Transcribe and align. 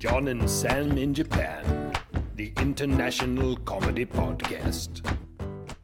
John 0.00 0.28
and 0.28 0.48
Sam 0.48 0.96
in 0.96 1.12
Japan, 1.12 1.92
the 2.34 2.50
international 2.56 3.54
comedy 3.66 4.06
podcast. 4.06 5.06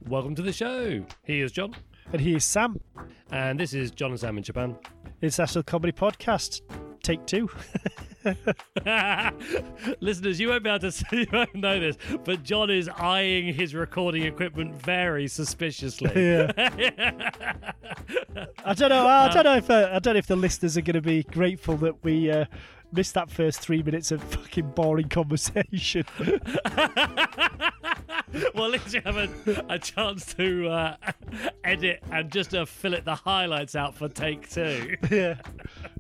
Welcome 0.09 0.35
to 0.37 0.41
the 0.41 0.55
show. 0.55 1.05
Here's 1.23 1.53
John. 1.53 1.77
And 2.15 2.23
here's 2.23 2.43
Sam, 2.43 2.81
And 3.31 3.61
this 3.61 3.75
is 3.75 3.91
John 3.91 4.13
and 4.13 4.19
Sam 4.19 4.39
in 4.39 4.43
Japan. 4.43 4.75
International 5.21 5.63
Comedy 5.65 5.93
Podcast. 5.93 6.63
Take 7.03 7.27
two. 7.27 7.51
Listeners, 10.01 10.41
you 10.41 10.49
won't 10.49 10.65
be 10.65 10.71
able 10.71 10.81
to 10.81 10.93
see, 10.93 11.21
you 11.21 11.27
won't 11.33 11.55
know 11.55 11.79
this, 11.79 11.97
but 12.25 12.43
John 12.43 12.71
is 12.71 12.89
eyeing 12.89 13.53
his 13.53 13.75
recording 13.75 14.23
equipment 14.23 14.75
very 14.75 15.29
suspiciously. 15.29 16.11
Yeah. 16.15 16.51
I 18.65 18.75
don't 18.75 18.89
know. 18.89 19.07
I 19.07 19.31
don't 19.33 19.45
know 19.45 19.57
if 19.57 19.71
uh, 19.71 19.91
I 19.93 19.99
don't 19.99 20.15
know 20.15 20.19
if 20.19 20.27
the 20.27 20.37
listeners 20.37 20.77
are 20.77 20.83
going 20.83 20.95
to 20.95 21.01
be 21.01 21.23
grateful 21.23 21.77
that 21.79 22.03
we 22.03 22.31
uh, 22.31 22.47
missed 22.93 23.15
that 23.15 23.31
first 23.31 23.61
three 23.61 23.83
minutes 23.83 24.11
of 24.13 24.23
fucking 24.23 24.71
boring 24.71 25.09
conversation. 25.09 26.05
well, 28.55 28.65
at 28.67 28.71
least 28.71 28.95
you 28.95 29.01
have 29.05 29.17
a, 29.17 29.29
a 29.69 29.79
chance 29.79 30.35
to 30.35 30.69
uh, 30.69 30.97
edit 31.65 32.03
and 32.11 32.31
just 32.31 32.55
uh, 32.55 32.65
fillet 32.65 33.01
the 33.01 33.15
highlights 33.15 33.75
out 33.77 33.95
for 33.95 34.09
take 34.09 34.49
two. 34.51 34.97
yeah. 35.11 35.37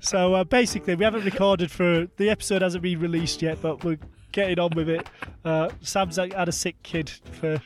So 0.01 0.35
uh, 0.35 0.45
basically, 0.45 0.95
we 0.95 1.05
haven't 1.05 1.25
recorded 1.25 1.71
for 1.71 2.07
the 2.17 2.31
episode 2.31 2.63
hasn't 2.63 2.83
been 2.83 3.01
released 3.01 3.43
yet, 3.43 3.61
but 3.61 3.85
we're 3.85 3.99
getting 4.33 4.59
on 4.59 4.71
with 4.75 4.89
it. 4.89 5.09
Uh, 5.45 5.71
Sam's 5.81 6.17
had 6.17 6.49
a 6.49 6.53
sick 6.53 6.83
kid 6.83 7.11
for 7.41 7.61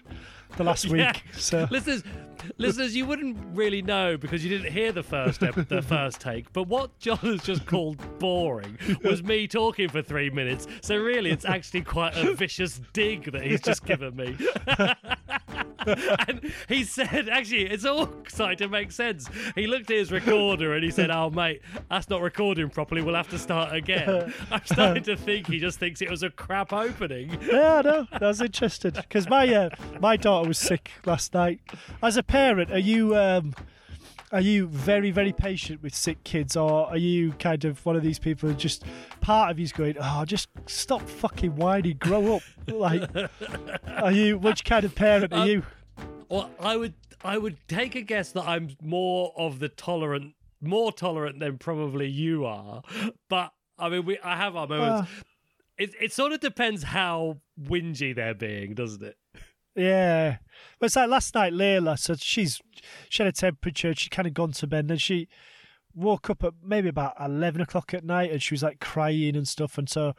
the 0.57 0.65
last 0.65 0.89
week, 0.89 1.01
Yeah. 1.01 1.15
so 1.33 1.69
Listeners, 1.71 2.03
listeners, 2.58 2.94
you 2.96 3.06
wouldn't 3.06 3.36
really 3.55 3.83
know 3.83 4.16
because 4.16 4.44
you 4.44 4.50
didn't 4.50 4.72
hear 4.72 4.92
the 4.92 5.02
first 5.02 5.42
ep- 5.42 5.69
the 5.69 5.83
first 5.96 6.20
take. 6.20 6.52
But 6.52 6.69
what 6.69 6.98
John 6.98 7.19
has 7.19 7.42
just 7.42 7.66
called 7.66 7.98
boring 8.19 8.78
was 9.05 9.22
me 9.22 9.46
talking 9.46 9.88
for 9.88 10.02
three 10.02 10.30
minutes. 10.30 10.66
So 10.83 10.96
really, 10.96 11.30
it's 11.30 11.44
actually 11.44 11.83
quite 11.83 12.16
a 12.16 12.34
vicious 12.34 12.80
dig 12.92 13.33
that 13.33 13.42
he's 13.42 13.61
just 13.61 13.84
given 13.84 14.16
me. 14.16 14.36
and 15.86 16.52
he 16.68 16.84
said, 16.84 17.28
actually, 17.28 17.66
it's 17.66 17.84
all 17.84 18.08
starting 18.28 18.58
to 18.58 18.68
make 18.68 18.92
sense. 18.92 19.28
He 19.55 19.66
looked 19.66 19.91
at 19.91 19.96
his 19.96 20.12
recorder 20.12 20.74
and 20.74 20.84
he 20.84 20.91
said, 20.91 21.11
"Oh, 21.11 21.30
mate, 21.30 21.62
that's 21.88 22.08
not 22.11 22.20
recording 22.20 22.68
properly. 22.68 23.02
We'll 23.02 23.14
have 23.14 23.30
to 23.30 23.38
start 23.38 23.74
again." 23.74 24.33
I'm 24.50 24.64
starting 24.64 25.02
to 25.05 25.16
think 25.16 25.46
he 25.46 25.58
just 25.58 25.78
thinks 25.78 26.02
it 26.02 26.11
was 26.11 26.22
a 26.22 26.30
crap 26.30 26.72
opening. 26.72 27.38
yeah, 27.42 27.83
no, 27.84 28.06
I 28.12 28.27
was 28.27 28.41
interested 28.41 28.94
because 28.94 29.28
my 29.28 29.52
uh, 29.52 29.70
my 30.00 30.16
daughter 30.16 30.48
was 30.48 30.58
sick 30.58 30.91
last 31.06 31.34
night. 31.34 31.61
As 32.02 32.16
a 32.16 32.22
parent, 32.31 32.70
are 32.70 32.78
you 32.78 33.17
um, 33.17 33.55
are 34.33 34.41
you 34.41 34.67
very 34.68 35.11
very 35.11 35.33
patient 35.33 35.83
with 35.83 35.95
sick 35.95 36.23
kids, 36.24 36.57
or 36.57 36.89
are 36.89 36.96
you 36.96 37.33
kind 37.33 37.64
of 37.64 37.85
one 37.85 37.96
of 37.96 38.02
these 38.02 38.18
people 38.18 38.48
who 38.48 38.55
just 38.55 38.85
part 39.20 39.51
of 39.51 39.58
you's 39.58 39.73
going, 39.73 39.96
oh, 40.01 40.24
just 40.24 40.48
stop 40.67 41.02
fucking 41.02 41.57
whining, 41.57 41.96
grow 41.98 42.36
up? 42.36 42.42
Like, 42.68 43.11
are 43.96 44.13
you 44.13 44.39
which 44.39 44.64
kind 44.64 44.85
of 44.85 44.95
parent 44.95 45.33
are 45.33 45.41
Um, 45.42 45.48
you? 45.48 45.63
Well, 46.29 46.51
I 46.61 46.77
would 46.77 46.95
I 47.24 47.36
would 47.39 47.57
take 47.68 47.95
a 47.96 48.02
guess 48.02 48.33
that 48.33 48.47
I'm 48.47 48.77
more 48.80 49.33
of 49.36 49.58
the 49.58 49.68
tolerant, 49.68 50.35
more 50.61 50.92
tolerant 50.92 51.41
than 51.41 51.58
probably 51.58 52.08
you 52.08 52.45
are. 52.47 52.83
But 53.29 53.52
I 53.79 53.89
mean, 53.89 54.05
we 54.05 54.18
I 54.23 54.36
have 54.36 54.55
our 54.57 54.67
moments. 54.68 55.11
it 55.77 55.95
it 56.01 56.12
sort 56.12 56.33
of 56.33 56.41
depends 56.41 56.85
how 56.85 57.39
whingy 57.61 58.14
they're 58.14 58.35
being, 58.35 58.74
doesn't 58.74 59.02
it? 59.02 59.17
Yeah. 59.80 60.36
Well, 60.79 60.86
it's 60.86 60.96
like 60.96 61.08
last 61.08 61.35
night, 61.35 61.52
Layla, 61.55 61.98
so 61.98 62.14
she's 62.14 62.61
she 63.08 63.23
had 63.23 63.33
a 63.33 63.36
temperature, 63.36 63.95
she 63.95 64.11
kind 64.11 64.29
of 64.29 64.35
gone 64.35 64.52
to 64.52 64.67
bed, 64.67 64.91
and 64.91 65.01
she 65.01 65.29
woke 65.95 66.29
up 66.30 66.45
at 66.45 66.52
maybe 66.63 66.89
about 66.89 67.14
11 67.18 67.61
o'clock 67.63 67.92
at 67.95 68.05
night 68.05 68.30
and 68.30 68.42
she 68.42 68.55
was 68.55 68.63
like 68.63 68.79
crying 68.79 69.35
and 69.36 69.48
stuff. 69.48 69.79
And 69.79 69.89
so 69.89 70.14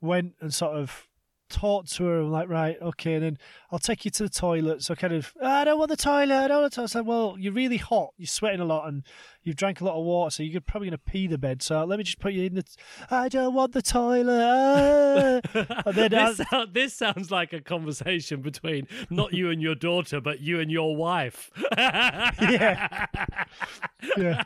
went 0.00 0.34
and 0.40 0.54
sort 0.54 0.76
of 0.76 1.08
talked 1.50 1.92
to 1.94 2.04
her 2.04 2.20
and 2.20 2.32
like, 2.32 2.48
right, 2.48 2.76
okay, 2.80 3.14
and 3.14 3.22
then 3.24 3.38
I'll 3.70 3.78
take 3.78 4.04
you 4.04 4.10
to 4.12 4.22
the 4.24 4.28
toilet. 4.28 4.82
So 4.82 4.94
kind 4.94 5.12
of, 5.12 5.32
"Ah, 5.42 5.60
I 5.60 5.64
don't 5.64 5.78
want 5.78 5.90
the 5.90 5.96
toilet, 5.96 6.32
I 6.34 6.48
don't 6.48 6.60
want 6.62 6.72
the 6.72 6.76
toilet. 6.76 6.90
I 6.90 6.92
said, 6.92 7.06
well, 7.06 7.36
you're 7.38 7.52
really 7.52 7.76
hot, 7.76 8.10
you're 8.16 8.26
sweating 8.26 8.60
a 8.60 8.64
lot 8.64 8.88
and 8.88 9.04
you've 9.42 9.56
drank 9.56 9.80
a 9.80 9.84
lot 9.84 9.94
of 9.98 10.04
water, 10.04 10.30
so 10.30 10.42
you're 10.42 10.60
probably 10.60 10.88
going 10.88 10.98
to 10.98 11.10
pee 11.12 11.26
the 11.26 11.38
bed. 11.38 11.62
So 11.62 11.84
let 11.84 11.98
me 11.98 12.04
just 12.04 12.18
put 12.18 12.32
you 12.32 12.44
in 12.44 12.54
the, 12.54 12.64
I 13.10 13.28
don't 13.28 13.54
want 13.54 13.72
the 13.72 13.82
toilet. 13.82 14.40
ah." 14.42 15.40
I- 15.86 16.08
This, 16.08 16.36
sound, 16.50 16.74
this 16.74 16.94
sounds 16.94 17.30
like 17.30 17.52
a 17.52 17.60
conversation 17.60 18.40
between 18.42 18.86
not 19.10 19.32
you 19.34 19.50
and 19.50 19.60
your 19.60 19.74
daughter, 19.74 20.20
but 20.20 20.40
you 20.40 20.60
and 20.60 20.70
your 20.70 20.96
wife. 20.96 21.50
yeah. 21.76 23.06
yeah. 24.16 24.42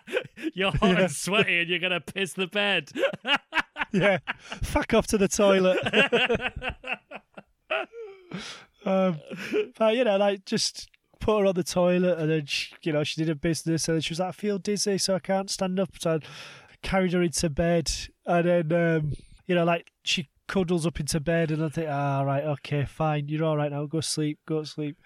You're 0.55 0.71
hot 0.73 1.01
and 1.01 1.11
sweaty, 1.13 1.61
and 1.61 1.69
you're 1.71 1.79
gonna 1.79 2.01
piss 2.01 2.33
the 2.35 2.47
bed. 2.47 2.91
yeah, 3.95 4.19
fuck 4.45 4.93
off 4.93 5.07
to 5.07 5.17
the 5.17 5.29
toilet. 5.29 5.79
um, 8.85 9.21
but 9.79 9.95
you 9.95 10.03
know, 10.03 10.17
like 10.17 10.45
just 10.45 10.91
put 11.21 11.39
her 11.39 11.47
on 11.47 11.55
the 11.55 11.63
toilet, 11.63 12.19
and 12.19 12.29
then 12.29 12.47
she, 12.47 12.75
you 12.83 12.93
know 12.93 13.05
she 13.05 13.21
did 13.21 13.29
her 13.29 13.37
business, 13.37 13.87
and 13.87 13.97
then 13.97 14.03
she 14.03 14.11
was 14.11 14.19
like, 14.19 14.31
"I 14.31 14.33
feel 14.33 14.59
dizzy, 14.59 14.99
so 14.99 15.15
I 15.15 15.21
can't 15.21 15.49
stand 15.49 15.79
up." 15.79 15.91
So 16.01 16.15
I 16.15 16.19
carried 16.83 17.13
her 17.13 17.23
into 17.23 17.49
bed, 17.49 17.89
and 18.27 18.49
then 18.49 18.73
um, 18.73 19.13
you 19.47 19.55
know, 19.55 19.65
like 19.65 19.93
she 20.03 20.29
cuddles 20.49 20.89
up 20.89 20.99
into 20.99 21.21
bed, 21.21 21.53
and 21.53 21.63
I 21.63 21.69
think, 21.69 21.87
"Ah, 21.89 22.23
right, 22.23 22.43
okay, 22.43 22.87
fine, 22.87 23.29
you're 23.29 23.45
all 23.45 23.57
right 23.57 23.71
now. 23.71 23.87
Go 23.87 24.01
sleep, 24.01 24.41
go 24.45 24.65
sleep." 24.65 24.97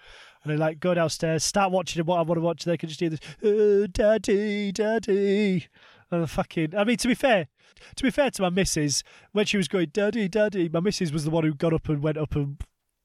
And 0.44 0.52
then 0.52 0.60
like 0.60 0.80
go 0.80 0.94
downstairs, 0.94 1.44
start 1.44 1.72
watching 1.72 2.02
what 2.06 2.20
I 2.20 2.22
want 2.22 2.38
to 2.38 2.42
watch. 2.42 2.64
They 2.64 2.78
can 2.78 2.88
just 2.88 3.00
do 3.00 3.10
this, 3.10 3.20
oh, 3.44 3.86
"Daddy, 3.86 4.72
Daddy." 4.72 5.66
And 6.10 6.22
the 6.22 6.26
fucking, 6.26 6.74
I 6.76 6.84
mean, 6.84 6.96
to 6.98 7.08
be 7.08 7.14
fair, 7.14 7.48
to 7.96 8.02
be 8.02 8.10
fair 8.10 8.30
to 8.30 8.42
my 8.42 8.48
missus, 8.50 9.02
when 9.32 9.44
she 9.46 9.56
was 9.58 9.68
going, 9.68 9.90
Daddy, 9.92 10.28
Daddy, 10.28 10.68
my 10.68 10.80
missus 10.80 11.12
was 11.12 11.24
the 11.24 11.30
one 11.30 11.44
who 11.44 11.52
got 11.54 11.74
up 11.74 11.88
and 11.88 12.02
went 12.02 12.16
up 12.16 12.34
and 12.34 12.56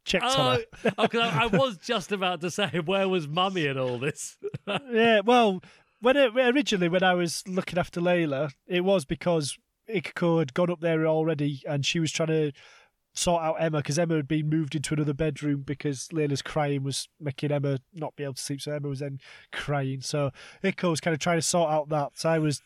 checked 0.05 0.23
on 0.25 0.31
Oh, 0.57 0.61
her. 0.83 0.91
oh 0.97 1.07
'cause 1.07 1.21
I, 1.21 1.43
I 1.43 1.45
was 1.47 1.77
just 1.77 2.11
about 2.11 2.41
to 2.41 2.49
say, 2.51 2.67
where 2.85 3.07
was 3.09 3.27
mummy 3.27 3.65
in 3.67 3.77
all 3.77 3.97
this? 3.97 4.37
Yeah, 4.91 5.19
well, 5.25 5.61
when 5.99 6.15
it, 6.17 6.33
originally 6.35 6.89
when 6.89 7.03
I 7.03 7.13
was 7.13 7.43
looking 7.47 7.77
after 7.77 7.99
Layla, 8.01 8.51
it 8.67 8.81
was 8.85 9.03
because 9.05 9.57
Ikako 9.89 10.39
had 10.39 10.53
gone 10.53 10.69
up 10.69 10.79
there 10.79 11.05
already 11.05 11.61
and 11.67 11.85
she 11.85 11.99
was 11.99 12.11
trying 12.11 12.27
to 12.29 12.51
sort 13.13 13.43
out 13.43 13.55
Emma 13.61 13.77
because 13.77 13.99
Emma 13.99 14.15
had 14.15 14.27
been 14.27 14.49
moved 14.49 14.75
into 14.75 14.93
another 14.93 15.13
bedroom 15.13 15.61
because 15.65 16.07
Layla's 16.13 16.41
crying 16.41 16.83
was 16.83 17.07
making 17.19 17.51
Emma 17.51 17.79
not 17.93 18.15
be 18.15 18.23
able 18.23 18.33
to 18.33 18.41
sleep. 18.41 18.61
So 18.61 18.71
Emma 18.71 18.87
was 18.87 18.99
then 18.99 19.19
crying. 19.51 20.01
So 20.01 20.31
Ikako 20.63 20.89
was 20.89 20.99
kind 21.01 21.13
of 21.13 21.19
trying 21.19 21.37
to 21.37 21.41
sort 21.43 21.69
out 21.69 21.89
that. 21.89 22.11
So 22.15 22.29
I 22.29 22.39
was, 22.39 22.61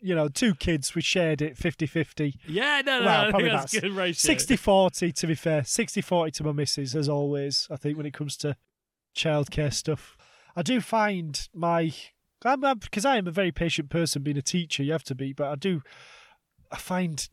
you 0.00 0.14
know, 0.14 0.28
two 0.28 0.54
kids, 0.54 0.94
we 0.94 1.02
shared 1.02 1.42
it 1.42 1.56
50 1.56 1.86
50. 1.86 2.34
Yeah, 2.46 2.82
no, 2.84 3.00
no, 3.00 3.04
Well, 3.06 3.20
think 3.22 3.30
probably 3.30 3.48
that's 3.50 3.72
about 3.74 3.82
good 3.82 3.92
ratio. 3.92 4.12
60 4.14 4.56
40 4.56 5.12
to 5.12 5.26
be 5.26 5.34
fair. 5.34 5.64
60 5.64 6.00
40 6.00 6.30
to 6.32 6.44
my 6.44 6.52
missus 6.52 6.94
as 6.96 7.08
always 7.08 7.68
i 7.70 7.76
think 7.76 7.96
when 7.96 8.06
it 8.06 8.14
comes 8.14 8.36
to 8.38 8.56
childcare 9.14 9.72
stuff. 9.72 10.16
I 10.56 10.62
do 10.62 10.80
find 10.80 11.48
my 11.54 11.92
because 12.42 13.04
i 13.04 13.18
am 13.18 13.26
a 13.26 13.30
very 13.30 13.52
patient 13.52 13.90
person 13.90 14.22
being 14.22 14.38
a 14.38 14.42
teacher 14.42 14.82
you 14.82 14.92
have 14.92 15.04
to 15.04 15.14
be 15.14 15.34
but 15.34 15.48
i 15.48 15.54
do 15.56 15.82
i 16.72 16.76
find 16.78 17.28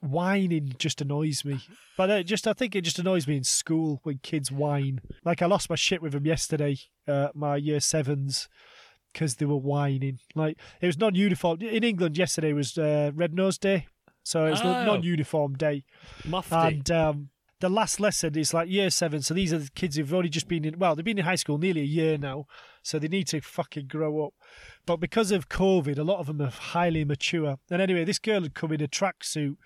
whining 0.00 0.74
just 0.78 1.00
annoys 1.00 1.44
me. 1.44 1.60
But 1.96 2.10
it 2.10 2.24
just 2.24 2.46
i 2.46 2.52
think 2.52 2.74
it 2.74 2.82
just 2.82 2.98
annoys 2.98 3.26
me 3.26 3.36
in 3.36 3.44
school 3.44 4.00
when 4.04 4.20
kids 4.22 4.50
whine. 4.52 5.00
Like 5.24 5.42
i 5.42 5.46
lost 5.46 5.68
my 5.70 5.76
shit 5.76 6.02
with 6.02 6.12
them 6.12 6.26
yesterday 6.26 6.76
uh, 7.08 7.28
my 7.34 7.56
year 7.56 7.80
sevens 7.80 8.48
because 9.16 9.36
they 9.36 9.46
were 9.46 9.56
whining 9.56 10.18
like 10.34 10.58
it 10.82 10.86
was 10.86 10.98
non-uniform 10.98 11.56
in 11.62 11.82
england 11.82 12.18
yesterday 12.18 12.52
was 12.52 12.76
uh, 12.76 13.10
red 13.14 13.32
nose 13.32 13.56
day 13.56 13.86
so 14.22 14.44
it 14.46 14.50
was 14.50 14.60
Oh. 14.62 14.84
non-uniform 14.84 15.54
day 15.54 15.84
Mufti. 16.26 16.54
and 16.54 16.90
um, 16.90 17.30
the 17.60 17.68
last 17.70 18.00
lesson 18.00 18.36
is 18.36 18.52
like 18.52 18.68
year 18.68 18.90
seven. 18.90 19.22
So 19.22 19.32
these 19.32 19.50
are 19.54 19.58
the 19.58 19.70
kids 19.74 19.96
who've 19.96 20.12
already 20.12 20.28
just 20.28 20.46
been 20.48 20.64
in, 20.66 20.78
well, 20.78 20.94
they've 20.94 21.04
been 21.04 21.16
in 21.18 21.24
high 21.24 21.36
school 21.36 21.56
nearly 21.56 21.80
a 21.80 21.84
year 21.84 22.18
now. 22.18 22.44
So 22.82 22.98
they 22.98 23.08
need 23.08 23.28
to 23.28 23.40
fucking 23.40 23.86
grow 23.86 24.26
up. 24.26 24.34
But 24.84 24.98
because 24.98 25.30
of 25.30 25.48
COVID, 25.48 25.96
a 25.98 26.02
lot 26.04 26.18
of 26.18 26.26
them 26.26 26.42
are 26.42 26.50
highly 26.50 27.02
mature. 27.06 27.56
And 27.70 27.80
anyway, 27.80 28.04
this 28.04 28.18
girl 28.18 28.42
had 28.42 28.52
come 28.54 28.72
in 28.72 28.82
a 28.82 28.88
tracksuit, 28.88 29.56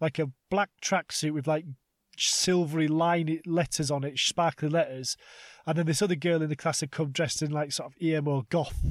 like 0.00 0.18
a 0.18 0.30
black 0.50 0.70
tracksuit 0.82 1.32
with 1.34 1.46
like 1.46 1.66
silvery 2.18 2.88
line 2.88 3.40
letters 3.46 3.90
on 3.90 4.04
it, 4.04 4.18
sparkly 4.18 4.68
letters. 4.68 5.16
And 5.66 5.76
then 5.78 5.86
this 5.86 6.02
other 6.02 6.14
girl 6.14 6.42
in 6.42 6.48
the 6.48 6.56
class 6.56 6.80
had 6.80 6.90
come 6.90 7.10
dressed 7.10 7.42
in 7.42 7.50
like 7.50 7.72
sort 7.72 7.92
of 7.92 8.02
emo 8.02 8.46
goth 8.48 8.84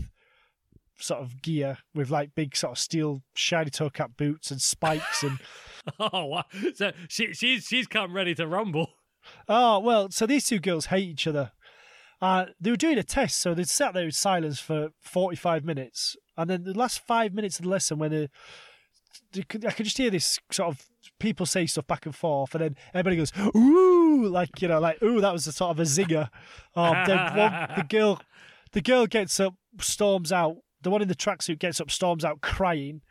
sort 0.98 1.20
of 1.22 1.42
gear 1.42 1.78
with 1.94 2.10
like 2.10 2.34
big 2.36 2.56
sort 2.56 2.72
of 2.72 2.78
steel 2.78 3.22
shiny 3.34 3.70
toe 3.70 3.90
cap 3.90 4.12
boots 4.18 4.50
and 4.50 4.62
spikes 4.62 5.24
and 5.24 5.40
Oh, 6.00 6.26
wow. 6.26 6.44
so 6.74 6.94
she, 7.10 7.34
she's 7.34 7.66
she's 7.66 7.86
come 7.86 8.14
ready 8.16 8.34
to 8.36 8.48
rumble. 8.48 8.94
oh 9.48 9.80
well. 9.80 10.10
So 10.10 10.26
these 10.26 10.46
two 10.48 10.60
girls 10.60 10.88
hate 10.88 11.08
each 11.10 11.28
other. 11.28 11.52
Uh, 12.22 12.46
they 12.60 12.70
were 12.72 12.78
doing 12.78 12.98
a 12.98 13.04
test, 13.04 13.40
so 13.40 13.54
they 13.54 13.64
sat 13.66 13.94
there 13.94 14.06
in 14.06 14.12
silence 14.12 14.60
for 14.60 14.90
forty-five 15.02 15.64
minutes, 15.66 16.16
and 16.38 16.50
then 16.50 16.64
the 16.64 16.74
last 16.74 17.06
five 17.06 17.34
minutes 17.34 17.60
of 17.60 17.66
the 17.66 17.70
lesson, 17.70 18.00
when 18.00 18.12
could, 18.12 18.30
I 19.36 19.72
could 19.72 19.86
just 19.86 19.98
hear 19.98 20.10
this 20.10 20.40
sort 20.52 20.70
of 20.70 20.86
people 21.20 21.46
say 21.46 21.66
stuff 21.66 21.88
back 21.88 22.06
and 22.06 22.16
forth, 22.16 22.56
and 22.56 22.64
then 22.64 22.76
everybody 22.94 23.18
goes 23.18 23.32
ooh, 23.56 24.28
like 24.28 24.62
you 24.62 24.68
know, 24.68 24.80
like 24.80 25.02
ooh, 25.02 25.22
that 25.22 25.34
was 25.34 25.48
a 25.48 25.52
sort 25.52 25.72
of 25.72 25.80
a 25.80 25.84
zinger. 25.84 26.30
Oh, 26.76 26.92
one, 26.92 27.06
the 27.76 27.86
girl, 27.90 28.22
the 28.72 28.82
girl 28.82 29.08
gets 29.08 29.40
up, 29.40 29.56
storms 29.80 30.32
out. 30.32 30.58
The 30.82 30.90
one 30.92 31.02
in 31.02 31.08
the 31.08 31.16
tracksuit 31.16 31.60
gets 31.60 31.82
up, 31.82 31.90
storms 31.90 32.24
out, 32.24 32.42
crying. 32.42 33.02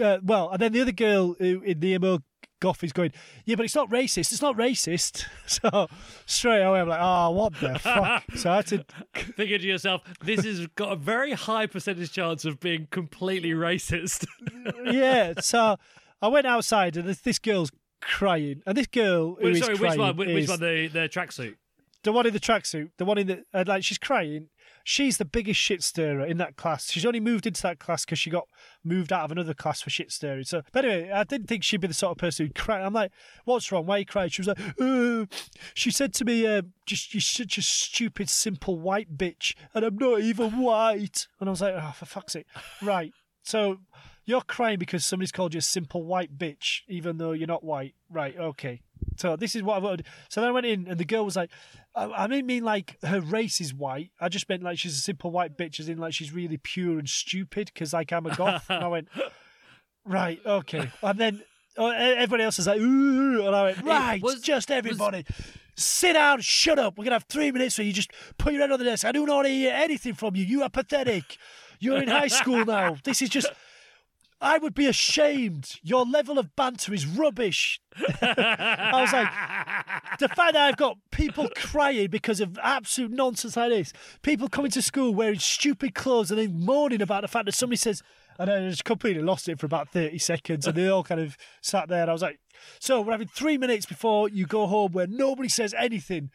Uh, 0.00 0.18
well, 0.22 0.50
and 0.50 0.60
then 0.60 0.72
the 0.72 0.82
other 0.82 0.92
girl 0.92 1.34
who, 1.38 1.62
in 1.62 1.80
the 1.80 1.94
emo 1.94 2.18
goth 2.62 2.84
is 2.84 2.92
going, 2.92 3.12
yeah, 3.44 3.56
but 3.56 3.64
it's 3.64 3.74
not 3.74 3.90
racist. 3.90 4.32
It's 4.32 4.40
not 4.40 4.56
racist. 4.56 5.26
So 5.46 5.88
straight 6.24 6.62
away, 6.62 6.80
I'm 6.80 6.88
like, 6.88 7.00
oh, 7.02 7.30
what 7.30 7.52
the 7.60 7.78
fuck? 7.78 8.24
So 8.36 8.52
I 8.52 8.56
had 8.56 8.66
to 8.68 8.84
Thinking 9.14 9.58
to 9.58 9.66
yourself, 9.66 10.02
this 10.24 10.44
has 10.44 10.66
got 10.68 10.92
a 10.92 10.96
very 10.96 11.32
high 11.32 11.66
percentage 11.66 12.12
chance 12.12 12.44
of 12.44 12.60
being 12.60 12.86
completely 12.90 13.50
racist. 13.50 14.26
yeah. 14.84 15.34
So 15.40 15.76
I 16.22 16.28
went 16.28 16.46
outside 16.46 16.96
and 16.96 17.08
this, 17.08 17.38
girl's 17.38 17.72
crying, 18.00 18.62
and 18.64 18.76
this 18.76 18.86
girl 18.86 19.34
who 19.34 19.44
Wait, 19.44 19.56
is 19.56 19.60
Sorry, 19.60 19.72
which 19.72 19.80
crying 19.80 20.00
one? 20.00 20.16
Which, 20.16 20.28
which 20.28 20.44
is 20.44 20.50
one? 20.50 20.60
The 20.60 20.88
the 20.88 21.08
tracksuit. 21.08 21.56
the 22.04 22.12
one 22.12 22.26
in 22.26 22.32
the 22.32 22.40
tracksuit, 22.40 22.90
the 22.96 23.04
one 23.04 23.18
in 23.18 23.26
the 23.26 23.44
uh, 23.52 23.64
like 23.66 23.84
she's 23.84 23.98
crying. 23.98 24.48
She's 24.84 25.18
the 25.18 25.24
biggest 25.24 25.60
shit 25.60 25.82
stirrer 25.82 26.24
in 26.24 26.38
that 26.38 26.56
class. 26.56 26.90
She's 26.90 27.06
only 27.06 27.20
moved 27.20 27.46
into 27.46 27.62
that 27.62 27.78
class 27.78 28.04
because 28.04 28.18
she 28.18 28.30
got 28.30 28.48
moved 28.84 29.12
out 29.12 29.24
of 29.24 29.32
another 29.32 29.54
class 29.54 29.80
for 29.80 29.90
shit 29.90 30.10
stirring. 30.10 30.44
So, 30.44 30.62
but 30.72 30.84
anyway, 30.84 31.10
I 31.10 31.24
didn't 31.24 31.46
think 31.46 31.62
she'd 31.62 31.80
be 31.80 31.88
the 31.88 31.94
sort 31.94 32.12
of 32.12 32.18
person 32.18 32.46
who'd 32.46 32.54
cry. 32.54 32.82
I'm 32.82 32.92
like, 32.92 33.12
"What's 33.44 33.70
wrong? 33.70 33.86
Why 33.86 33.98
you 33.98 34.06
crying?" 34.06 34.30
She 34.30 34.42
was 34.42 34.48
like, 34.48 34.60
uh, 34.80 35.26
"She 35.74 35.90
said 35.90 36.12
to 36.14 36.24
me, 36.24 36.46
uh, 36.46 36.62
just 36.86 37.14
you're 37.14 37.20
such 37.20 37.58
a 37.58 37.62
stupid, 37.62 38.28
simple 38.28 38.78
white 38.78 39.16
bitch, 39.16 39.54
and 39.74 39.84
I'm 39.84 39.96
not 39.96 40.20
even 40.20 40.58
white." 40.58 41.26
And 41.40 41.48
I 41.48 41.50
was 41.50 41.60
like, 41.60 41.74
"Oh, 41.76 41.92
for 41.96 42.06
fuck's 42.06 42.34
sake!" 42.34 42.46
Right. 42.82 43.12
So 43.44 43.78
you're 44.24 44.42
crying 44.42 44.78
because 44.78 45.04
somebody's 45.04 45.32
called 45.32 45.54
you 45.54 45.58
a 45.58 45.62
simple 45.62 46.04
white 46.04 46.38
bitch, 46.38 46.82
even 46.88 47.18
though 47.18 47.32
you're 47.32 47.48
not 47.48 47.64
white. 47.64 47.94
Right, 48.08 48.36
okay. 48.36 48.80
So 49.16 49.36
this 49.36 49.54
is 49.54 49.62
what 49.62 49.76
I 49.76 49.78
wanted. 49.78 50.06
So 50.28 50.40
then 50.40 50.48
I 50.48 50.52
went 50.52 50.66
in, 50.66 50.86
and 50.88 50.98
the 50.98 51.04
girl 51.04 51.24
was 51.24 51.36
like, 51.36 51.50
I, 51.94 52.04
I 52.10 52.26
didn't 52.26 52.46
mean 52.46 52.64
like 52.64 52.96
her 53.04 53.20
race 53.20 53.60
is 53.60 53.74
white. 53.74 54.10
I 54.20 54.28
just 54.28 54.48
meant 54.48 54.62
like 54.62 54.78
she's 54.78 54.94
a 54.96 55.00
simple 55.00 55.30
white 55.30 55.56
bitch, 55.56 55.78
as 55.80 55.88
in 55.88 55.98
like 55.98 56.14
she's 56.14 56.32
really 56.32 56.56
pure 56.56 56.98
and 56.98 57.08
stupid, 57.08 57.70
because 57.72 57.92
like 57.92 58.12
I'm 58.12 58.26
a 58.26 58.34
goth. 58.34 58.68
and 58.70 58.82
I 58.84 58.88
went, 58.88 59.08
right, 60.04 60.40
okay. 60.44 60.90
And 61.02 61.18
then 61.18 61.42
uh, 61.78 61.86
everybody 61.88 62.42
else 62.44 62.58
is 62.58 62.66
like, 62.66 62.80
ooh, 62.80 63.46
and 63.46 63.54
I 63.54 63.62
went, 63.64 63.82
right, 63.82 64.22
was- 64.22 64.40
just 64.40 64.70
everybody. 64.70 65.24
Sit 65.74 66.12
down, 66.12 66.40
shut 66.42 66.78
up. 66.78 66.98
We're 66.98 67.04
gonna 67.04 67.14
have 67.14 67.24
three 67.30 67.50
minutes 67.50 67.78
where 67.78 67.86
you 67.86 67.94
just 67.94 68.10
put 68.36 68.52
your 68.52 68.60
head 68.60 68.70
on 68.72 68.78
the 68.78 68.84
desk. 68.84 69.06
I 69.06 69.12
do 69.12 69.24
not 69.24 69.36
want 69.36 69.46
to 69.46 69.52
hear 69.52 69.72
anything 69.74 70.12
from 70.12 70.36
you. 70.36 70.44
You 70.44 70.62
are 70.62 70.68
pathetic. 70.68 71.38
You're 71.80 72.00
in 72.02 72.08
high 72.08 72.28
school 72.28 72.64
now. 72.66 72.98
This 73.04 73.22
is 73.22 73.30
just 73.30 73.50
I 74.42 74.58
would 74.58 74.74
be 74.74 74.86
ashamed. 74.86 75.78
Your 75.84 76.04
level 76.04 76.36
of 76.36 76.56
banter 76.56 76.92
is 76.92 77.06
rubbish. 77.06 77.80
I 77.96 78.90
was 78.92 79.12
like, 79.12 80.18
the 80.18 80.28
fact 80.34 80.54
that 80.54 80.56
I've 80.56 80.76
got 80.76 80.98
people 81.12 81.48
crying 81.54 82.10
because 82.10 82.40
of 82.40 82.58
absolute 82.60 83.12
nonsense 83.12 83.56
like 83.56 83.70
this, 83.70 83.92
people 84.22 84.48
coming 84.48 84.72
to 84.72 84.82
school 84.82 85.14
wearing 85.14 85.38
stupid 85.38 85.94
clothes 85.94 86.32
and 86.32 86.40
then 86.40 86.58
moaning 86.58 87.00
about 87.00 87.22
the 87.22 87.28
fact 87.28 87.46
that 87.46 87.54
somebody 87.54 87.76
says, 87.76 88.02
and 88.36 88.50
I 88.50 88.68
just 88.68 88.84
completely 88.84 89.22
lost 89.22 89.48
it 89.48 89.60
for 89.60 89.66
about 89.66 89.90
30 89.90 90.18
seconds 90.18 90.66
and 90.66 90.74
they 90.74 90.88
all 90.88 91.04
kind 91.04 91.20
of 91.20 91.36
sat 91.60 91.88
there 91.88 92.02
and 92.02 92.10
I 92.10 92.12
was 92.12 92.22
like, 92.22 92.40
so 92.80 93.00
we're 93.00 93.12
having 93.12 93.28
three 93.28 93.58
minutes 93.58 93.86
before 93.86 94.28
you 94.28 94.46
go 94.46 94.66
home 94.66 94.90
where 94.90 95.06
nobody 95.06 95.48
says 95.48 95.72
anything. 95.74 96.30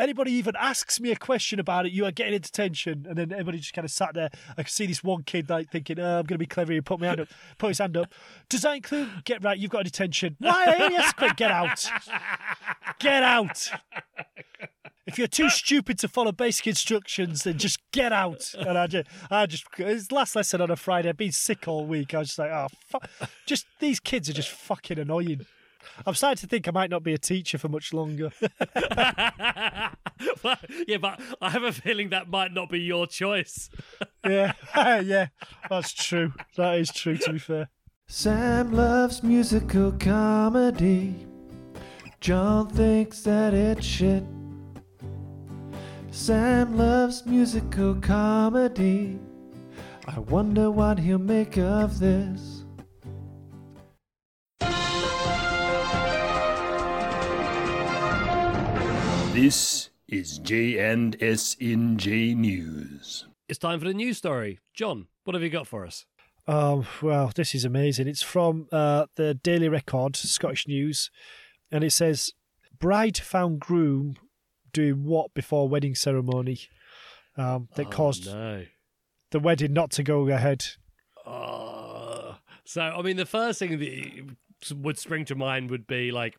Anybody 0.00 0.32
even 0.32 0.56
asks 0.58 0.98
me 0.98 1.12
a 1.12 1.16
question 1.16 1.60
about 1.60 1.84
it, 1.84 1.92
you 1.92 2.06
are 2.06 2.10
getting 2.10 2.40
detention. 2.40 3.06
And 3.08 3.18
then 3.18 3.32
everybody 3.32 3.58
just 3.58 3.74
kind 3.74 3.84
of 3.84 3.90
sat 3.90 4.14
there. 4.14 4.30
I 4.56 4.62
could 4.62 4.72
see 4.72 4.86
this 4.86 5.04
one 5.04 5.22
kid 5.22 5.50
like 5.50 5.70
thinking, 5.70 6.00
oh, 6.00 6.20
I'm 6.20 6.24
going 6.24 6.36
to 6.36 6.38
be 6.38 6.46
clever 6.46 6.72
here, 6.72 6.80
put 6.82 7.00
my 7.00 7.06
hand 7.08 7.20
up, 7.20 7.28
put 7.58 7.68
his 7.68 7.78
hand 7.78 7.96
up. 7.96 8.12
Does 8.48 8.62
that 8.62 8.76
include, 8.76 9.24
get 9.24 9.44
right, 9.44 9.58
you've 9.58 9.70
got 9.70 9.82
a 9.82 9.84
detention. 9.84 10.36
Why? 10.38 10.64
Yes, 10.90 11.12
quick, 11.12 11.36
get 11.36 11.50
out. 11.50 11.86
Get 12.98 13.22
out. 13.22 13.70
If 15.06 15.18
you're 15.18 15.26
too 15.26 15.50
stupid 15.50 15.98
to 15.98 16.08
follow 16.08 16.32
basic 16.32 16.68
instructions, 16.68 17.42
then 17.42 17.58
just 17.58 17.78
get 17.90 18.12
out. 18.12 18.54
And 18.56 18.78
I 18.78 18.86
just, 18.86 19.08
I 19.30 19.46
just, 19.46 19.64
it's 19.76 20.12
last 20.12 20.36
lesson 20.36 20.60
on 20.60 20.70
a 20.70 20.76
Friday. 20.76 21.08
I've 21.08 21.16
been 21.16 21.32
sick 21.32 21.66
all 21.66 21.84
week. 21.84 22.14
I 22.14 22.20
was 22.20 22.28
just 22.28 22.38
like, 22.38 22.50
oh, 22.50 22.68
fuck. 22.86 23.10
Just, 23.44 23.66
these 23.80 23.98
kids 23.98 24.30
are 24.30 24.34
just 24.34 24.50
fucking 24.50 24.98
annoying. 24.98 25.46
I'm 26.06 26.14
starting 26.14 26.40
to 26.40 26.46
think 26.46 26.68
I 26.68 26.70
might 26.70 26.90
not 26.90 27.02
be 27.02 27.14
a 27.14 27.18
teacher 27.18 27.58
for 27.58 27.68
much 27.68 27.92
longer. 27.92 28.30
Well, 30.42 30.56
yeah, 30.86 30.98
but 30.98 31.20
I 31.40 31.50
have 31.50 31.62
a 31.62 31.72
feeling 31.72 32.10
that 32.10 32.28
might 32.28 32.52
not 32.52 32.70
be 32.70 32.80
your 32.80 33.06
choice. 33.06 33.70
yeah, 34.24 34.52
yeah, 35.00 35.28
that's 35.68 35.92
true. 35.92 36.32
That 36.56 36.78
is 36.78 36.90
true, 36.90 37.16
to 37.18 37.32
be 37.32 37.38
fair. 37.38 37.68
Sam 38.06 38.72
loves 38.72 39.22
musical 39.22 39.92
comedy. 39.92 41.26
John 42.20 42.68
thinks 42.68 43.22
that 43.22 43.54
it's 43.54 43.86
shit. 43.86 44.24
Sam 46.10 46.76
loves 46.76 47.24
musical 47.24 47.94
comedy. 47.94 49.18
I 50.06 50.18
wonder 50.18 50.70
what 50.70 50.98
he'll 50.98 51.18
make 51.18 51.56
of 51.56 51.98
this. 51.98 52.59
This 59.40 59.88
is 60.06 60.36
J&S 60.36 61.56
in 61.58 61.96
J 61.96 62.34
News. 62.34 63.24
It's 63.48 63.58
time 63.58 63.78
for 63.78 63.86
the 63.86 63.94
news 63.94 64.18
story. 64.18 64.58
John, 64.74 65.06
what 65.24 65.32
have 65.32 65.42
you 65.42 65.48
got 65.48 65.66
for 65.66 65.86
us? 65.86 66.04
Um, 66.46 66.86
well, 67.00 67.32
this 67.34 67.54
is 67.54 67.64
amazing. 67.64 68.06
It's 68.06 68.20
from 68.20 68.68
uh, 68.70 69.06
the 69.16 69.32
Daily 69.32 69.70
Record, 69.70 70.14
Scottish 70.14 70.68
News, 70.68 71.10
and 71.72 71.82
it 71.82 71.92
says, 71.92 72.34
"Bride 72.78 73.16
found 73.16 73.60
groom 73.60 74.16
doing 74.74 75.04
what 75.04 75.32
before 75.32 75.70
wedding 75.70 75.94
ceremony 75.94 76.60
um, 77.38 77.68
that 77.76 77.86
Oh, 77.86 77.90
caused 77.90 78.26
no. 78.26 78.66
the 79.30 79.40
wedding 79.40 79.72
not 79.72 79.90
to 79.92 80.02
go 80.02 80.28
ahead." 80.28 80.66
Oh. 81.24 82.36
So, 82.66 82.82
I 82.82 83.00
mean, 83.00 83.16
the 83.16 83.24
first 83.24 83.58
thing 83.58 83.78
that 83.78 84.76
would 84.76 84.98
spring 84.98 85.24
to 85.24 85.34
mind 85.34 85.70
would 85.70 85.86
be 85.86 86.10
like 86.10 86.36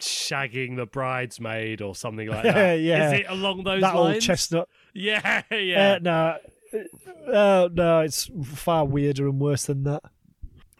shagging 0.00 0.76
the 0.76 0.86
bridesmaid 0.86 1.80
or 1.82 1.94
something 1.94 2.28
like 2.28 2.42
that. 2.44 2.54
Yeah. 2.56 2.72
Yeah. 2.74 3.06
Is 3.12 3.20
it 3.20 3.26
along 3.28 3.64
those 3.64 3.80
lines? 3.80 3.82
that 3.82 3.94
lines? 3.98 4.14
old 4.16 4.22
chestnut. 4.22 4.68
Yeah, 4.94 5.42
yeah. 5.52 5.92
Uh, 5.92 5.98
no, 6.02 7.32
uh, 7.32 7.68
no, 7.72 8.00
it's 8.00 8.28
far 8.44 8.84
weirder 8.84 9.28
and 9.28 9.38
worse 9.40 9.66
than 9.66 9.84
that. 9.84 10.02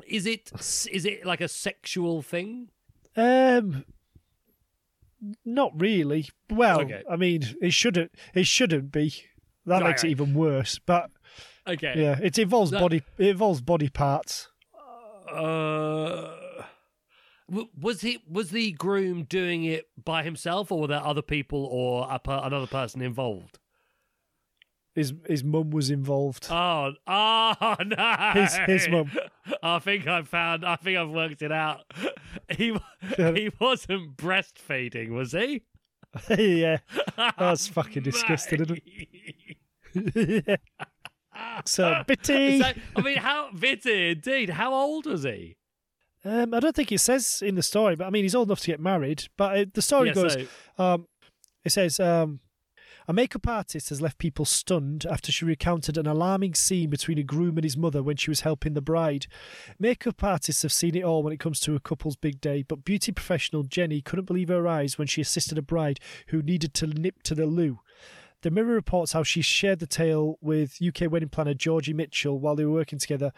is 0.09 0.27
it 0.27 0.51
is 0.91 1.05
it 1.05 1.25
like 1.25 1.41
a 1.41 1.47
sexual 1.49 2.21
thing? 2.23 2.69
Um, 3.17 3.85
not 5.45 5.73
really. 5.81 6.29
Well, 6.51 6.81
Okay. 6.81 7.03
I 7.11 7.17
mean, 7.17 7.43
it 7.61 7.73
shouldn't. 7.73 8.13
It 8.35 8.47
shouldn't 8.47 8.91
be. 8.93 9.15
That 9.67 9.83
Right, 9.83 9.89
makes 9.91 10.03
right. 10.03 10.09
it 10.09 10.13
even 10.13 10.35
worse. 10.35 10.79
But 10.85 11.11
Okay. 11.69 11.95
yeah, 11.97 12.19
it 12.23 12.39
involves 12.39 12.71
body. 12.73 13.03
It 13.19 13.29
involves 13.29 13.61
body 13.61 13.89
parts. 13.89 14.49
Uh, 15.31 16.35
w- 17.49 17.69
was 17.79 18.01
he 18.03 18.19
was 18.29 18.51
the 18.51 18.73
groom 18.73 19.25
doing 19.25 19.65
it 19.65 19.89
by 20.03 20.23
himself, 20.23 20.71
or 20.73 20.81
were 20.81 20.87
there 20.87 21.05
other 21.05 21.23
people 21.23 21.65
or 21.67 22.07
a 22.11 22.19
per- 22.19 22.41
another 22.43 22.67
person 22.67 23.03
involved? 23.03 23.59
His 24.95 25.13
his 25.27 25.45
mum 25.45 25.71
was 25.71 25.91
involved. 25.91 26.47
Oh, 26.51 26.93
oh 27.07 27.77
no! 27.87 28.31
His- 28.35 28.57
his 28.67 28.89
mum. 28.89 29.11
I 29.63 29.79
think 29.79 30.07
I 30.07 30.23
found. 30.23 30.65
I 30.65 30.77
think 30.77 30.99
I've 30.99 31.11
worked 31.11 31.43
it 31.43 31.53
out. 31.53 31.81
He 32.51 32.75
he 33.17 33.51
wasn't 33.61 34.17
breastfeeding, 34.17 35.11
was 35.11 35.33
he? 35.33 35.63
yeah, 36.31 36.79
that's 37.39 37.67
fucking 37.69 38.03
disgusting, 38.03 38.63
isn't 38.63 38.83
it? 39.95 40.47
yeah. 40.49 40.57
So 41.67 42.03
bitty. 42.07 42.61
So, 42.61 42.73
I 42.97 43.01
mean, 43.03 43.19
how 43.19 43.51
bitty 43.53 44.11
indeed? 44.13 44.51
How 44.51 44.73
old 44.73 45.05
was 45.07 45.25
he? 45.25 45.58
Um, 46.25 46.53
I 46.53 46.61
don't 46.61 46.75
think 46.75 46.91
it 46.93 46.99
says 47.01 47.43
in 47.45 47.55
the 47.55 47.63
story, 47.63 47.97
but 47.97 48.07
I 48.07 48.11
mean, 48.11 48.25
he's 48.25 48.35
old 48.35 48.49
enough 48.49 48.61
to 48.61 48.67
get 48.67 48.81
married. 48.81 49.25
But 49.37 49.59
uh, 49.59 49.65
the 49.73 49.83
story 49.83 50.09
Yeah, 50.09 50.15
goes, 50.15 50.35
so- 50.35 50.85
um, 50.85 51.07
it 51.65 51.71
says, 51.71 52.01
um, 52.01 52.41
a 53.07 53.13
makeup 53.15 53.49
artist 53.49 53.89
has 53.89 54.03
left 54.03 54.19
people 54.19 54.45
stunned 54.45 55.07
after 55.11 55.33
she 55.33 55.47
recounted 55.47 55.97
an 55.97 56.07
alarming 56.07 56.55
scene 56.55 56.91
between 56.91 57.17
a 57.19 57.23
groom 57.23 57.57
and 57.57 57.65
his 57.65 57.77
mother 57.77 58.03
when 58.03 58.17
she 58.17 58.31
was 58.31 58.41
helping 58.41 58.75
the 58.75 58.83
bride. 58.83 59.27
Makeup 59.79 60.23
artists 60.23 60.61
have 60.63 60.73
seen 60.73 60.95
it 60.95 61.05
all 61.05 61.23
when 61.23 61.33
it 61.33 61.41
comes 61.41 61.59
to 61.61 61.75
a 61.75 61.81
couple's 61.81 62.17
big 62.17 62.39
day, 62.41 62.63
but 62.69 62.85
beauty 62.85 63.11
professional 63.13 63.63
Jenny 63.63 64.03
couldn't 64.03 64.27
believe 64.27 64.49
her 64.49 64.69
eyes 64.69 64.99
when 64.99 65.07
she 65.07 65.23
assisted 65.23 65.57
a 65.57 65.63
bride 65.63 66.01
who 66.29 66.43
needed 66.43 66.75
to 66.75 66.87
nip 66.87 67.23
to 67.23 67.35
the 67.35 67.47
loo. 67.47 67.81
The 68.43 68.51
Mirror 68.53 68.75
reports 68.75 69.13
how 69.13 69.23
she 69.25 69.41
shared 69.43 69.79
the 69.81 69.87
tale 69.87 70.37
with 70.41 70.77
UK 70.81 71.11
wedding 71.11 71.29
planner 71.31 71.55
Georgie 71.55 71.95
Mitchell 71.95 72.39
while 72.39 72.55
they 72.55 72.65
were 72.65 72.73
working 72.73 72.99
together 72.99 73.33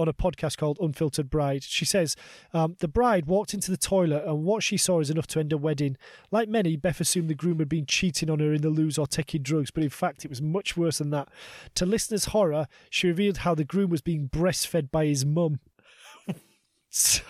on 0.00 0.08
a 0.08 0.14
podcast 0.14 0.56
called 0.56 0.78
Unfiltered 0.80 1.28
Bride. 1.28 1.62
She 1.62 1.84
says 1.84 2.16
um, 2.54 2.76
the 2.80 2.88
bride 2.88 3.26
walked 3.26 3.52
into 3.52 3.70
the 3.70 3.76
toilet 3.76 4.24
and 4.26 4.44
what 4.44 4.62
she 4.62 4.78
saw 4.78 5.00
is 5.00 5.10
enough 5.10 5.26
to 5.28 5.40
end 5.40 5.52
a 5.52 5.58
wedding. 5.58 5.96
Like 6.30 6.48
many, 6.48 6.76
Beth 6.76 7.00
assumed 7.00 7.28
the 7.28 7.34
groom 7.34 7.58
had 7.58 7.68
been 7.68 7.84
cheating 7.84 8.30
on 8.30 8.40
her 8.40 8.54
in 8.54 8.62
the 8.62 8.70
loos 8.70 8.96
or 8.96 9.06
taking 9.06 9.42
drugs, 9.42 9.70
but 9.70 9.82
in 9.82 9.90
fact, 9.90 10.24
it 10.24 10.30
was 10.30 10.40
much 10.40 10.76
worse 10.76 10.98
than 10.98 11.10
that. 11.10 11.28
To 11.74 11.84
listeners' 11.84 12.26
horror, 12.26 12.66
she 12.88 13.08
revealed 13.08 13.38
how 13.38 13.54
the 13.54 13.64
groom 13.64 13.90
was 13.90 14.00
being 14.00 14.28
breastfed 14.28 14.90
by 14.90 15.04
his 15.04 15.26
mum. 15.26 15.60
so, 16.90 17.22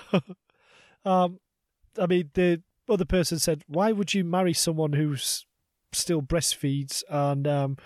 um, 1.05 1.41
I 1.99 2.07
mean, 2.07 2.31
the 2.35 2.63
other 2.89 3.05
person 3.05 3.39
said, 3.41 3.65
"Why 3.67 3.91
would 3.91 4.15
you 4.15 4.25
marry 4.25 4.53
someone 4.53 4.93
who's 4.93 5.45
still 5.93 6.23
breastfeeds?" 6.23 7.03
And 7.09 7.49
um, 7.49 7.77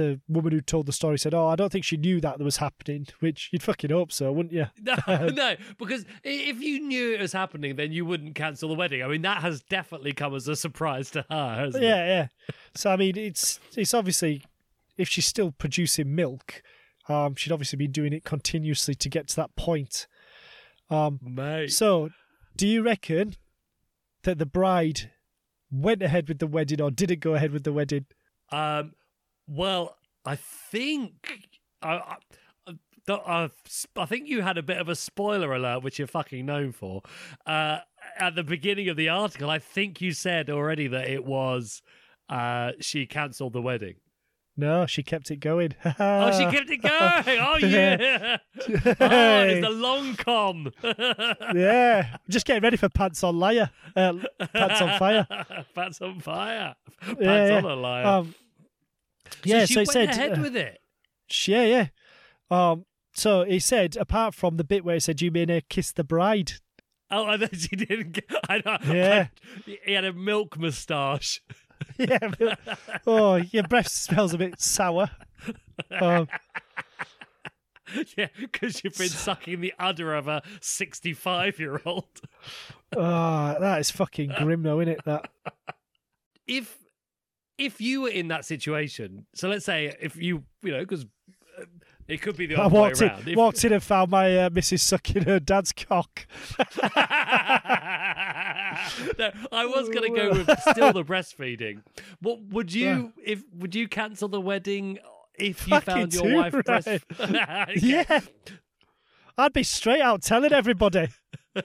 the 0.00 0.20
woman 0.28 0.52
who 0.52 0.60
told 0.60 0.86
the 0.86 0.92
story 0.92 1.18
said, 1.18 1.34
"Oh, 1.34 1.46
I 1.46 1.56
don't 1.56 1.70
think 1.70 1.84
she 1.84 1.96
knew 1.96 2.20
that 2.20 2.38
was 2.38 2.56
happening." 2.56 3.06
Which 3.20 3.50
you'd 3.52 3.62
fucking 3.62 3.90
hope 3.90 4.12
so, 4.12 4.32
wouldn't 4.32 4.52
you? 4.52 4.66
No, 4.80 4.96
no, 5.28 5.56
because 5.78 6.04
if 6.24 6.60
you 6.60 6.80
knew 6.80 7.14
it 7.14 7.20
was 7.20 7.32
happening, 7.32 7.76
then 7.76 7.92
you 7.92 8.04
wouldn't 8.04 8.34
cancel 8.34 8.68
the 8.68 8.74
wedding. 8.74 9.02
I 9.02 9.08
mean, 9.08 9.22
that 9.22 9.42
has 9.42 9.62
definitely 9.62 10.12
come 10.12 10.34
as 10.34 10.48
a 10.48 10.56
surprise 10.56 11.10
to 11.12 11.24
her, 11.30 11.54
hasn't 11.54 11.84
it? 11.84 11.86
Yeah, 11.86 12.06
yeah. 12.06 12.28
So 12.74 12.90
I 12.90 12.96
mean, 12.96 13.16
it's 13.16 13.60
it's 13.76 13.94
obviously 13.94 14.42
if 14.96 15.08
she's 15.08 15.26
still 15.26 15.50
producing 15.52 16.14
milk, 16.14 16.62
um, 17.08 17.34
she'd 17.34 17.52
obviously 17.52 17.76
be 17.76 17.88
doing 17.88 18.12
it 18.12 18.24
continuously 18.24 18.94
to 18.94 19.08
get 19.08 19.28
to 19.28 19.36
that 19.36 19.56
point. 19.56 20.06
Um, 20.90 21.20
Mate. 21.22 21.72
so, 21.72 22.10
do 22.56 22.66
you 22.66 22.82
reckon 22.82 23.36
that 24.24 24.38
the 24.38 24.46
bride 24.46 25.10
went 25.70 26.02
ahead 26.02 26.28
with 26.28 26.38
the 26.38 26.46
wedding 26.46 26.80
or 26.80 26.90
didn't 26.90 27.20
go 27.20 27.34
ahead 27.34 27.52
with 27.52 27.64
the 27.64 27.72
wedding? 27.72 28.06
Um, 28.52 28.92
well, 29.50 29.96
I 30.24 30.36
think 30.36 31.50
I, 31.82 32.16
I, 32.66 32.72
I, 33.08 33.50
I 33.96 34.06
think 34.06 34.28
you 34.28 34.42
had 34.42 34.58
a 34.58 34.62
bit 34.62 34.78
of 34.78 34.88
a 34.88 34.94
spoiler 34.94 35.52
alert, 35.54 35.82
which 35.82 35.98
you're 35.98 36.08
fucking 36.08 36.46
known 36.46 36.72
for. 36.72 37.02
Uh, 37.46 37.78
at 38.18 38.34
the 38.34 38.44
beginning 38.44 38.88
of 38.88 38.96
the 38.96 39.08
article, 39.08 39.50
I 39.50 39.58
think 39.58 40.00
you 40.00 40.12
said 40.12 40.48
already 40.50 40.86
that 40.88 41.08
it 41.08 41.24
was 41.24 41.82
uh, 42.28 42.72
she 42.80 43.06
cancelled 43.06 43.52
the 43.52 43.62
wedding. 43.62 43.96
No, 44.56 44.84
she 44.84 45.02
kept 45.02 45.30
it 45.30 45.36
going. 45.36 45.74
Oh, 45.98 46.30
she 46.32 46.44
kept 46.44 46.70
it 46.70 46.82
going. 46.82 47.38
Oh 47.40 47.56
yeah. 47.62 48.36
oh, 48.56 49.42
it's 49.42 49.66
the 49.66 49.72
long 49.72 50.14
con. 50.16 50.70
yeah, 51.54 52.16
just 52.28 52.46
getting 52.46 52.62
ready 52.62 52.76
for 52.76 52.88
pants 52.90 53.24
on 53.24 53.38
liar, 53.38 53.70
uh, 53.96 54.14
pants 54.52 54.82
on 54.82 54.98
fire. 54.98 55.26
Pants 55.74 56.00
on 56.02 56.20
fire. 56.20 56.74
Pants 57.00 57.20
Yeah, 57.20 57.56
on 57.58 57.64
a 57.64 57.74
liar. 57.74 58.06
Um, 58.06 58.34
yeah, 59.44 59.64
so 59.64 59.72
he 59.72 59.76
went 59.78 59.88
said 59.90 60.08
ahead 60.10 60.38
uh, 60.38 60.42
with 60.42 60.56
it. 60.56 60.80
Yeah, 61.46 61.64
yeah. 61.64 61.86
Um, 62.50 62.84
so 63.12 63.44
he 63.44 63.58
said, 63.58 63.96
apart 63.96 64.34
from 64.34 64.56
the 64.56 64.64
bit 64.64 64.84
where 64.84 64.94
he 64.94 65.00
said, 65.00 65.20
"You 65.20 65.30
may 65.30 65.44
uh, 65.44 65.60
kiss 65.68 65.92
the 65.92 66.04
bride." 66.04 66.52
Oh, 67.10 67.26
I 67.26 67.36
know 67.36 67.48
she 67.52 67.76
didn't. 67.76 68.12
Get, 68.12 68.24
I 68.48 68.62
know. 68.64 68.78
Yeah. 68.92 69.28
I- 69.66 69.78
he 69.84 69.92
had 69.92 70.04
a 70.04 70.12
milk 70.12 70.58
moustache. 70.58 71.42
yeah. 71.98 72.18
oh, 73.06 73.36
your 73.36 73.64
breath 73.64 73.88
smells 73.88 74.34
a 74.34 74.38
bit 74.38 74.60
sour. 74.60 75.10
Um, 75.90 76.28
yeah, 78.16 78.28
because 78.38 78.82
you've 78.84 78.96
been 78.96 79.08
sucking 79.08 79.60
the 79.60 79.74
udder 79.78 80.14
of 80.14 80.28
a 80.28 80.42
65 80.60 81.58
year 81.58 81.80
old. 81.84 82.20
oh, 82.96 83.56
that 83.58 83.80
is 83.80 83.90
fucking 83.90 84.32
grim, 84.38 84.62
though, 84.62 84.80
isn't 84.80 84.94
it? 84.94 85.04
That. 85.04 85.28
If 86.46 86.76
if 87.60 87.80
you 87.80 88.02
were 88.02 88.08
in 88.08 88.28
that 88.28 88.44
situation, 88.44 89.26
so 89.34 89.48
let's 89.48 89.64
say 89.64 89.94
if 90.00 90.16
you 90.16 90.44
you 90.62 90.72
know 90.72 90.80
because 90.80 91.06
it 92.08 92.22
could 92.22 92.36
be 92.36 92.46
the 92.46 92.56
I 92.56 92.64
other 92.64 92.74
way 92.74 92.80
walked 92.80 93.02
in, 93.02 93.08
around. 93.08 93.28
If- 93.28 93.36
walked 93.36 93.64
in 93.64 93.72
and 93.72 93.82
found 93.82 94.10
my 94.10 94.36
uh, 94.36 94.50
Mrs. 94.50 94.80
sucking 94.80 95.22
her 95.24 95.38
dad's 95.38 95.72
cock. 95.72 96.26
no, 96.58 96.64
I 99.52 99.66
was 99.66 99.88
going 99.88 100.14
to 100.14 100.20
go 100.20 100.30
with 100.30 100.50
still 100.70 100.92
the 100.92 101.04
breastfeeding. 101.04 101.82
What 102.20 102.40
would 102.50 102.72
you 102.72 103.12
if 103.24 103.42
would 103.54 103.74
you 103.74 103.88
cancel 103.88 104.28
the 104.28 104.40
wedding 104.40 104.98
if 105.38 105.66
you 105.68 105.80
Fucking 105.80 105.94
found 105.94 106.14
your 106.14 106.24
too 106.24 106.36
wife 106.36 106.52
breast? 106.64 106.86
right. 106.88 107.02
Okay. 107.20 107.72
Yeah. 107.76 108.20
I'd 109.38 109.52
be 109.52 109.62
straight 109.62 110.00
out 110.02 110.22
telling 110.22 110.52
everybody. 110.52 111.08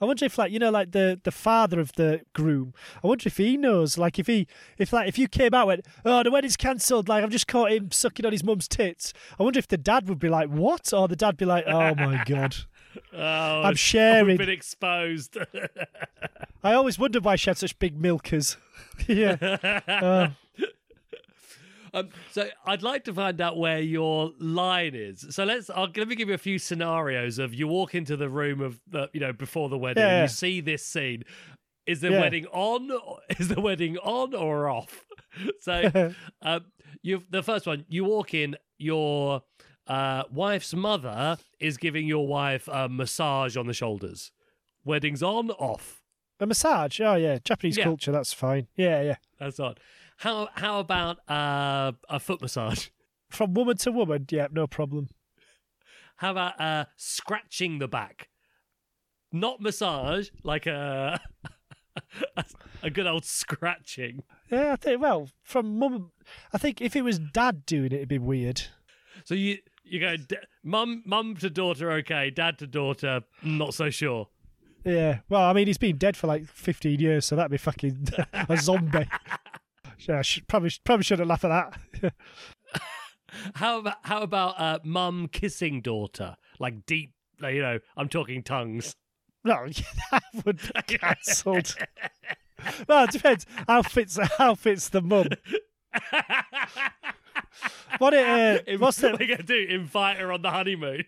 I 0.00 0.06
wonder 0.06 0.24
if, 0.24 0.38
like, 0.38 0.50
you 0.52 0.58
know, 0.58 0.70
like 0.70 0.92
the 0.92 1.20
the 1.22 1.30
father 1.30 1.78
of 1.80 1.92
the 1.92 2.22
groom. 2.32 2.72
I 3.04 3.06
wonder 3.06 3.24
if 3.26 3.36
he 3.36 3.56
knows, 3.56 3.98
like, 3.98 4.18
if 4.18 4.26
he, 4.26 4.46
if 4.78 4.92
like, 4.92 5.08
if 5.08 5.18
you 5.18 5.28
came 5.28 5.52
out 5.54 5.62
and 5.62 5.66
went, 5.68 5.86
oh, 6.04 6.22
the 6.22 6.30
wedding's 6.30 6.56
cancelled. 6.56 7.08
Like, 7.08 7.22
I've 7.22 7.30
just 7.30 7.46
caught 7.46 7.70
him 7.72 7.90
sucking 7.90 8.24
on 8.24 8.32
his 8.32 8.42
mum's 8.44 8.66
tits. 8.68 9.12
I 9.38 9.42
wonder 9.42 9.58
if 9.58 9.68
the 9.68 9.76
dad 9.76 10.08
would 10.08 10.18
be 10.18 10.28
like, 10.28 10.48
what? 10.48 10.92
Or 10.92 11.06
the 11.08 11.16
dad 11.16 11.36
be 11.36 11.44
like, 11.44 11.64
oh 11.66 11.94
my 11.94 12.22
god, 12.26 12.56
Oh, 13.12 13.62
I'm 13.62 13.74
sharing. 13.76 14.36
been 14.36 14.48
exposed. 14.48 15.36
I 16.64 16.72
always 16.74 16.98
wondered 16.98 17.24
why 17.24 17.36
she 17.36 17.50
had 17.50 17.58
such 17.58 17.78
big 17.78 17.98
milkers. 18.00 18.56
yeah. 19.06 19.36
Uh, 19.86 20.28
Um, 21.92 22.08
so 22.30 22.48
I'd 22.66 22.82
like 22.82 23.04
to 23.04 23.14
find 23.14 23.40
out 23.40 23.58
where 23.58 23.80
your 23.80 24.32
line 24.38 24.94
is. 24.94 25.26
So 25.30 25.44
let's. 25.44 25.70
I'll, 25.70 25.88
let 25.96 26.08
me 26.08 26.14
give 26.14 26.28
you 26.28 26.34
a 26.34 26.38
few 26.38 26.58
scenarios 26.58 27.38
of 27.38 27.52
you 27.54 27.66
walk 27.68 27.94
into 27.94 28.16
the 28.16 28.28
room 28.28 28.60
of 28.60 28.80
the, 28.88 29.08
you 29.12 29.20
know, 29.20 29.32
before 29.32 29.68
the 29.68 29.78
wedding. 29.78 30.02
Yeah. 30.04 30.22
you 30.22 30.28
see 30.28 30.60
this 30.60 30.84
scene. 30.84 31.24
Is 31.86 32.00
the 32.00 32.10
Yeah. 32.10 32.20
wedding 32.20 32.46
on? 32.52 32.90
Is 33.38 33.48
the 33.48 33.60
wedding 33.60 33.96
on 33.98 34.34
or 34.34 34.68
off? 34.68 35.04
So, 35.60 36.12
um, 36.42 36.64
you 37.02 37.22
the 37.30 37.42
first 37.42 37.64
one. 37.66 37.84
You 37.88 38.04
walk 38.04 38.34
in. 38.34 38.56
Your 38.78 39.42
uh, 39.86 40.24
wife's 40.32 40.74
mother 40.74 41.36
is 41.60 41.76
giving 41.76 42.06
your 42.06 42.26
wife 42.26 42.66
a 42.72 42.88
massage 42.88 43.56
on 43.56 43.66
the 43.66 43.72
shoulders. 43.74 44.32
Wedding's 44.84 45.22
on, 45.22 45.50
off. 45.52 46.02
a 46.40 46.46
massage. 46.46 47.00
Oh 47.00 47.14
yeah, 47.14 47.38
Japanese 47.44 47.76
Yeah. 47.76 47.84
culture. 47.84 48.10
That's 48.10 48.32
fine. 48.32 48.66
Yeah, 48.76 49.02
yeah. 49.02 49.16
That's 49.38 49.60
on. 49.60 49.74
How 50.20 50.50
how 50.54 50.80
about 50.80 51.18
uh, 51.30 51.92
a 52.10 52.20
foot 52.20 52.42
massage? 52.42 52.88
From 53.30 53.54
woman 53.54 53.78
to 53.78 53.90
woman. 53.90 54.26
Yeah, 54.30 54.48
no 54.52 54.66
problem. 54.66 55.08
How 56.16 56.32
about 56.32 56.60
uh, 56.60 56.84
scratching 56.96 57.78
the 57.78 57.88
back? 57.88 58.28
Not 59.32 59.62
massage, 59.62 60.28
like 60.42 60.66
a 60.66 61.18
a 62.82 62.90
good 62.90 63.06
old 63.06 63.24
scratching. 63.24 64.22
Yeah, 64.50 64.72
I 64.72 64.76
think. 64.76 65.00
Well, 65.00 65.30
from 65.42 65.78
mum, 65.78 66.10
I 66.52 66.58
think 66.58 66.82
if 66.82 66.94
it 66.94 67.02
was 67.02 67.18
dad 67.18 67.64
doing 67.64 67.86
it, 67.86 67.94
it'd 67.94 68.08
be 68.08 68.18
weird. 68.18 68.60
So 69.24 69.32
you 69.32 69.56
you 69.84 70.00
go 70.00 70.18
d- 70.18 70.36
mum 70.62 71.02
mum 71.06 71.34
to 71.36 71.48
daughter, 71.48 71.90
okay, 71.92 72.28
dad 72.28 72.58
to 72.58 72.66
daughter, 72.66 73.22
not 73.42 73.72
so 73.72 73.88
sure. 73.88 74.28
Yeah. 74.84 75.20
Well, 75.30 75.42
I 75.44 75.54
mean, 75.54 75.66
he's 75.66 75.78
been 75.78 75.96
dead 75.96 76.14
for 76.14 76.26
like 76.26 76.46
15 76.46 77.00
years, 77.00 77.24
so 77.24 77.36
that'd 77.36 77.50
be 77.50 77.56
fucking 77.56 78.08
a 78.34 78.56
zombie. 78.58 79.08
Yeah, 80.08 80.18
I 80.18 80.22
should, 80.22 80.46
probably 80.48 80.70
probably 80.84 81.04
shouldn't 81.04 81.28
laugh 81.28 81.44
at 81.44 81.70
that. 82.02 82.12
How 83.54 83.78
about 83.78 83.96
how 84.02 84.22
about 84.22 84.58
uh, 84.60 84.78
mum 84.82 85.28
kissing 85.30 85.82
daughter, 85.82 86.36
like 86.58 86.84
deep? 86.84 87.12
like, 87.40 87.54
You 87.54 87.62
know, 87.62 87.78
I'm 87.96 88.08
talking 88.08 88.42
tongues. 88.42 88.96
no, 89.44 89.68
that 90.10 90.22
would 90.44 90.60
be 90.60 90.82
cancelled. 90.98 91.76
well, 92.88 93.04
it 93.04 93.10
depends. 93.12 93.46
How 93.68 93.82
fits 93.82 94.18
how 94.36 94.56
fits 94.56 94.88
the 94.88 95.00
mum? 95.00 95.28
What 97.98 98.14
it? 98.14 98.68
Uh, 98.68 98.78
what's 98.78 98.98
the 98.98 99.10
what 99.10 99.20
are 99.20 99.24
you 99.24 99.30
gonna 99.36 99.42
do? 99.44 99.66
Invite 99.68 100.16
her 100.18 100.32
on 100.32 100.42
the 100.42 100.50
honeymoon? 100.50 101.04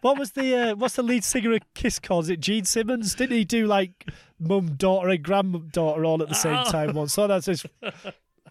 what 0.00 0.18
was 0.18 0.32
the 0.32 0.54
uh, 0.56 0.74
what's 0.74 0.96
the 0.96 1.02
lead 1.02 1.22
singer 1.24 1.52
of 1.52 1.60
Kiss 1.74 1.98
calls 1.98 2.28
it? 2.28 2.40
Gene 2.40 2.64
Simmons? 2.64 3.14
Didn't 3.14 3.36
he 3.36 3.44
do 3.44 3.66
like 3.66 4.08
mum, 4.40 4.74
daughter, 4.74 5.08
and 5.10 5.22
granddaughter 5.22 6.04
all 6.04 6.22
at 6.22 6.28
the 6.28 6.34
same 6.34 6.56
Oh. 6.66 6.70
time 6.70 6.94
once? 6.94 7.12
So 7.12 7.26
that's 7.26 7.46
just 7.46 7.66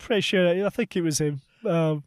pretty 0.01 0.21
sure. 0.21 0.65
I 0.65 0.69
think 0.69 0.95
it 0.95 1.01
was 1.01 1.19
him. 1.19 1.41
Um, 1.65 2.03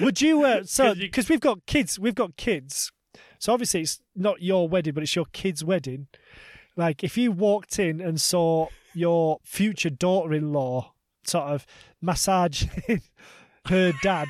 would 0.00 0.20
you? 0.20 0.44
Uh, 0.44 0.62
so 0.64 0.94
because 0.94 1.28
we've 1.28 1.40
got 1.40 1.66
kids, 1.66 1.98
we've 1.98 2.14
got 2.14 2.36
kids. 2.36 2.92
So 3.38 3.52
obviously 3.52 3.82
it's 3.82 4.00
not 4.14 4.42
your 4.42 4.68
wedding, 4.68 4.94
but 4.94 5.02
it's 5.02 5.16
your 5.16 5.26
kid's 5.32 5.64
wedding. 5.64 6.06
Like 6.76 7.04
if 7.04 7.18
you 7.18 7.32
walked 7.32 7.78
in 7.78 8.00
and 8.00 8.20
saw 8.20 8.68
your 8.94 9.40
future 9.44 9.90
daughter-in-law 9.90 10.92
sort 11.24 11.44
of 11.44 11.66
massaging 12.00 13.02
her 13.68 13.92
dad 14.02 14.28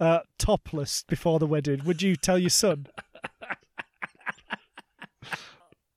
uh, 0.00 0.20
topless 0.38 1.04
before 1.06 1.38
the 1.38 1.46
wedding, 1.46 1.82
would 1.84 2.02
you 2.02 2.16
tell 2.16 2.38
your 2.38 2.50
son? 2.50 2.86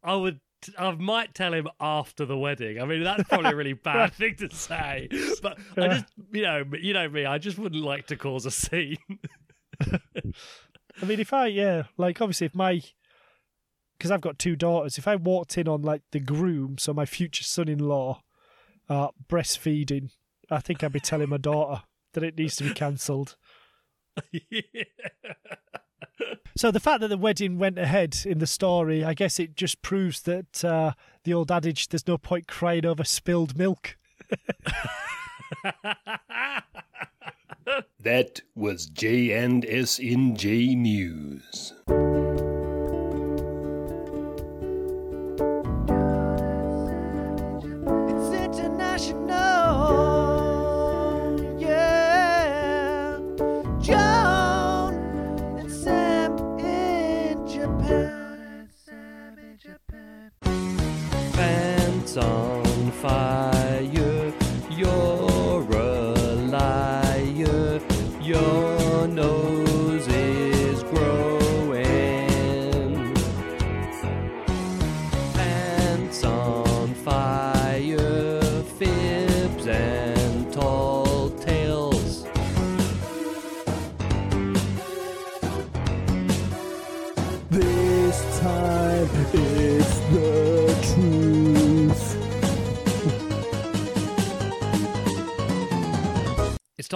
I 0.03 0.15
would. 0.15 0.39
I 0.77 0.91
might 0.91 1.33
tell 1.33 1.53
him 1.53 1.67
after 1.79 2.25
the 2.25 2.37
wedding. 2.37 2.81
I 2.81 2.85
mean, 2.85 3.03
that's 3.03 3.23
probably 3.23 3.51
a 3.51 3.55
really 3.55 3.73
bad 3.83 4.13
thing 4.13 4.35
to 4.37 4.53
say, 4.53 5.07
but 5.41 5.57
I 5.77 5.87
just, 5.89 6.05
you 6.31 6.41
know, 6.41 6.63
you 6.79 6.93
know 6.93 7.07
me. 7.07 7.25
I 7.25 7.37
just 7.37 7.57
wouldn't 7.57 7.83
like 7.83 8.07
to 8.07 8.15
cause 8.15 8.45
a 8.45 8.51
scene. 8.51 8.97
I 9.81 11.05
mean, 11.05 11.19
if 11.19 11.31
I, 11.33 11.47
yeah, 11.47 11.83
like 11.97 12.21
obviously 12.21 12.45
if 12.45 12.55
my, 12.55 12.81
because 13.97 14.11
I've 14.11 14.21
got 14.21 14.39
two 14.39 14.55
daughters, 14.55 14.97
if 14.97 15.07
I 15.07 15.15
walked 15.15 15.57
in 15.57 15.67
on 15.67 15.81
like 15.81 16.01
the 16.11 16.19
groom, 16.19 16.77
so 16.77 16.93
my 16.93 17.05
future 17.05 17.43
son-in-law, 17.43 18.21
uh, 18.89 19.09
breastfeeding, 19.29 20.11
I 20.49 20.59
think 20.59 20.83
I'd 20.83 20.91
be 20.91 20.99
telling 20.99 21.29
my 21.29 21.37
daughter 21.37 21.83
that 22.13 22.23
it 22.23 22.37
needs 22.37 22.55
to 22.57 22.65
be 22.65 22.73
cancelled. 22.73 23.35
So 26.55 26.71
the 26.71 26.79
fact 26.79 27.01
that 27.01 27.07
the 27.07 27.17
wedding 27.17 27.57
went 27.57 27.77
ahead 27.77 28.17
in 28.25 28.39
the 28.39 28.47
story, 28.47 29.03
I 29.03 29.13
guess 29.13 29.39
it 29.39 29.55
just 29.55 29.81
proves 29.81 30.21
that 30.23 30.63
uh, 30.63 30.91
the 31.23 31.33
old 31.33 31.51
adage 31.51 31.87
"there's 31.87 32.07
no 32.07 32.17
point 32.17 32.47
crying 32.47 32.85
over 32.85 33.03
spilled 33.03 33.57
milk." 33.57 33.97
That 38.01 38.41
was 38.55 38.87
J 38.87 39.31
and 39.33 39.65
S 39.65 39.99
in 39.99 40.35
J 40.35 40.73
News. 40.73 41.73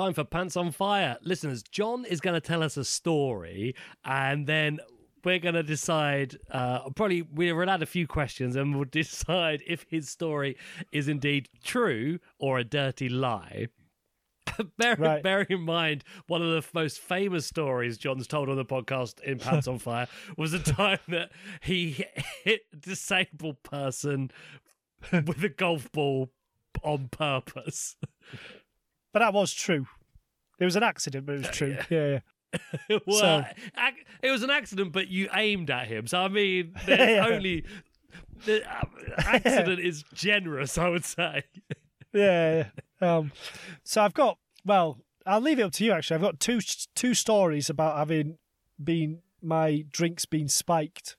Time 0.04 0.14
for 0.14 0.24
Pants 0.26 0.58
on 0.58 0.72
Fire. 0.72 1.18
Listeners, 1.22 1.64
John 1.64 2.04
is 2.04 2.20
going 2.20 2.34
to 2.34 2.42
tell 2.42 2.62
us 2.62 2.76
a 2.76 2.84
story 2.84 3.74
and 4.04 4.46
then 4.46 4.80
we're 5.24 5.40
going 5.40 5.56
to 5.56 5.64
decide. 5.64 6.38
Uh, 6.52 6.90
probably 6.90 7.22
we'll 7.22 7.70
add 7.70 7.82
a 7.82 7.86
few 7.86 8.06
questions 8.06 8.58
and 8.58 8.76
we'll 8.76 8.84
decide 8.92 9.64
if 9.66 9.86
his 9.90 10.10
story 10.10 10.58
is 10.92 11.08
indeed 11.08 11.48
true 11.64 12.20
or 12.38 12.60
a 12.60 12.66
dirty 12.66 13.08
lie. 13.08 13.68
bear, 14.78 14.98
Right. 14.98 15.24
bearing 15.24 15.48
in 15.50 15.62
mind, 15.62 16.04
one 16.28 16.42
of 16.42 16.50
the 16.52 16.66
most 16.74 17.00
famous 17.00 17.46
stories 17.46 17.98
John's 17.98 18.28
told 18.28 18.50
on 18.50 18.58
the 18.58 18.66
podcast 18.66 19.22
in 19.22 19.40
Pants 19.40 19.70
on 19.70 19.80
Fire 19.80 20.08
was 20.38 20.54
a 20.54 20.60
time 20.60 21.00
that 21.08 21.32
he 21.62 22.06
hit 22.44 22.64
a 22.74 22.76
disabled 22.76 23.64
person 23.64 24.32
with 25.14 25.42
a 25.42 25.50
golf 25.50 25.90
ball 25.94 26.30
on 26.84 27.08
purpose. 27.08 27.96
But 29.14 29.20
that 29.20 29.34
was 29.34 29.54
true. 29.54 29.86
It 30.60 30.66
was 30.66 30.76
an 30.76 30.84
accident, 30.84 31.26
but 31.26 31.36
it 31.36 31.48
was 31.48 31.50
true. 31.56 31.78
Yeah, 31.90 32.20
yeah. 32.90 33.00
well, 33.08 33.18
So- 33.20 33.46
ac- 33.78 34.04
it 34.22 34.32
was 34.32 34.44
an 34.44 34.50
accident, 34.50 34.92
but 34.92 35.08
you 35.08 35.30
aimed 35.34 35.70
at 35.72 35.88
him. 35.88 36.08
So 36.08 36.20
I 36.20 36.28
mean, 36.28 36.74
there's 36.86 37.10
Yeah. 37.18 37.26
only 37.28 37.66
the 38.46 38.64
uh, 38.70 38.84
accident 39.18 39.80
is 39.80 40.04
generous. 40.14 40.78
I 40.78 40.90
would 40.90 41.06
say. 41.06 41.44
yeah. 42.14 42.66
yeah. 43.02 43.18
Um, 43.18 43.32
so 43.84 44.02
I've 44.04 44.14
got 44.14 44.38
well, 44.66 45.00
I'll 45.26 45.42
leave 45.42 45.60
it 45.60 45.64
up 45.64 45.72
to 45.74 45.86
you. 45.86 45.92
Actually, 45.94 46.16
I've 46.16 46.22
got 46.22 46.40
two 46.40 46.60
two 46.96 47.14
stories 47.14 47.70
about 47.70 47.98
having 47.98 48.38
been 48.84 49.20
my 49.42 49.84
drinks 49.92 50.26
being 50.26 50.48
spiked. 50.48 51.16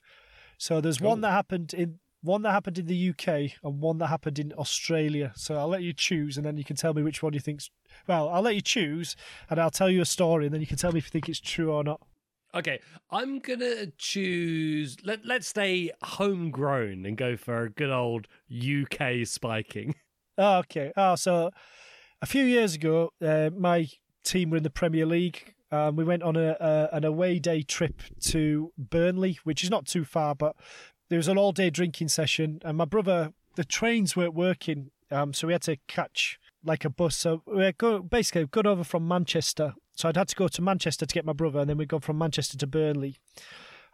So 0.58 0.80
there's 0.80 1.00
one 1.00 1.20
that 1.22 1.30
happened 1.32 1.74
in 1.74 1.98
one 2.24 2.42
that 2.42 2.52
happened 2.52 2.78
in 2.78 2.86
the 2.86 3.10
UK 3.10 3.52
and 3.62 3.80
one 3.80 3.98
that 3.98 4.06
happened 4.06 4.38
in 4.38 4.52
Australia. 4.54 5.32
So 5.36 5.56
I'll 5.56 5.68
let 5.68 5.82
you 5.82 5.92
choose, 5.92 6.36
and 6.36 6.44
then 6.44 6.56
you 6.56 6.64
can 6.64 6.76
tell 6.76 6.94
me 6.94 7.02
which 7.02 7.22
one 7.22 7.34
you 7.34 7.40
think's. 7.40 7.70
Well, 8.08 8.28
I'll 8.28 8.42
let 8.42 8.54
you 8.54 8.60
choose, 8.60 9.14
and 9.50 9.60
I'll 9.60 9.70
tell 9.70 9.90
you 9.90 10.00
a 10.00 10.06
story, 10.06 10.46
and 10.46 10.54
then 10.54 10.60
you 10.60 10.66
can 10.66 10.78
tell 10.78 10.92
me 10.92 10.98
if 10.98 11.04
you 11.06 11.10
think 11.10 11.28
it's 11.28 11.40
true 11.40 11.70
or 11.70 11.84
not. 11.84 12.00
Okay, 12.54 12.80
I'm 13.10 13.40
gonna 13.40 13.86
choose. 13.98 14.96
Let 15.04 15.26
Let's 15.26 15.48
stay 15.48 15.90
homegrown 16.02 17.04
and 17.04 17.16
go 17.16 17.36
for 17.36 17.64
a 17.64 17.70
good 17.70 17.90
old 17.90 18.26
UK 18.50 19.26
spiking. 19.26 19.94
Oh, 20.38 20.58
okay. 20.58 20.92
Oh, 20.96 21.16
so 21.16 21.50
a 22.22 22.26
few 22.26 22.44
years 22.44 22.74
ago, 22.74 23.12
uh, 23.20 23.50
my 23.56 23.88
team 24.24 24.50
were 24.50 24.56
in 24.56 24.62
the 24.62 24.70
Premier 24.70 25.04
League. 25.04 25.54
Um, 25.72 25.96
we 25.96 26.04
went 26.04 26.22
on 26.22 26.36
a, 26.36 26.56
a 26.60 26.88
an 26.92 27.04
away 27.04 27.40
day 27.40 27.62
trip 27.62 28.00
to 28.26 28.72
Burnley, 28.78 29.40
which 29.42 29.64
is 29.64 29.70
not 29.70 29.86
too 29.86 30.04
far, 30.04 30.36
but 30.36 30.54
there 31.08 31.18
was 31.18 31.28
an 31.28 31.38
all 31.38 31.52
day 31.52 31.70
drinking 31.70 32.08
session, 32.08 32.60
and 32.64 32.76
my 32.76 32.84
brother, 32.84 33.32
the 33.56 33.64
trains 33.64 34.16
weren't 34.16 34.34
working, 34.34 34.90
um, 35.10 35.32
so 35.32 35.46
we 35.46 35.52
had 35.52 35.62
to 35.62 35.76
catch 35.86 36.38
like 36.64 36.84
a 36.84 36.90
bus. 36.90 37.16
So 37.16 37.42
we 37.46 37.70
go 37.72 38.00
basically 38.00 38.46
gone 38.46 38.66
over 38.66 38.84
from 38.84 39.06
Manchester. 39.06 39.74
So 39.96 40.08
I'd 40.08 40.16
had 40.16 40.28
to 40.28 40.36
go 40.36 40.48
to 40.48 40.62
Manchester 40.62 41.06
to 41.06 41.14
get 41.14 41.24
my 41.24 41.32
brother, 41.32 41.60
and 41.60 41.70
then 41.70 41.76
we'd 41.76 41.88
gone 41.88 42.00
from 42.00 42.18
Manchester 42.18 42.58
to 42.58 42.66
Burnley, 42.66 43.16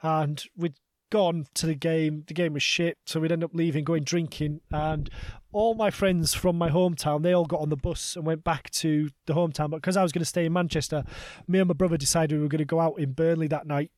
and 0.02 0.42
we'd 0.56 0.74
gone 1.10 1.46
to 1.54 1.66
the 1.66 1.74
game. 1.74 2.24
The 2.26 2.34
game 2.34 2.54
was 2.54 2.62
shit, 2.62 2.96
so 3.04 3.20
we'd 3.20 3.32
end 3.32 3.44
up 3.44 3.50
leaving, 3.52 3.84
going 3.84 4.04
drinking, 4.04 4.60
and 4.70 5.10
all 5.52 5.74
my 5.74 5.90
friends 5.90 6.32
from 6.32 6.56
my 6.56 6.70
hometown, 6.70 7.22
they 7.22 7.34
all 7.34 7.44
got 7.44 7.60
on 7.60 7.68
the 7.68 7.76
bus 7.76 8.16
and 8.16 8.24
went 8.24 8.44
back 8.44 8.70
to 8.70 9.10
the 9.26 9.34
hometown. 9.34 9.70
But 9.70 9.78
because 9.78 9.96
I 9.96 10.02
was 10.02 10.12
going 10.12 10.22
to 10.22 10.26
stay 10.26 10.46
in 10.46 10.52
Manchester, 10.52 11.04
me 11.48 11.58
and 11.58 11.68
my 11.68 11.74
brother 11.74 11.96
decided 11.96 12.36
we 12.36 12.42
were 12.42 12.48
going 12.48 12.58
to 12.58 12.64
go 12.64 12.80
out 12.80 12.98
in 12.98 13.12
Burnley 13.12 13.48
that 13.48 13.66
night. 13.66 13.90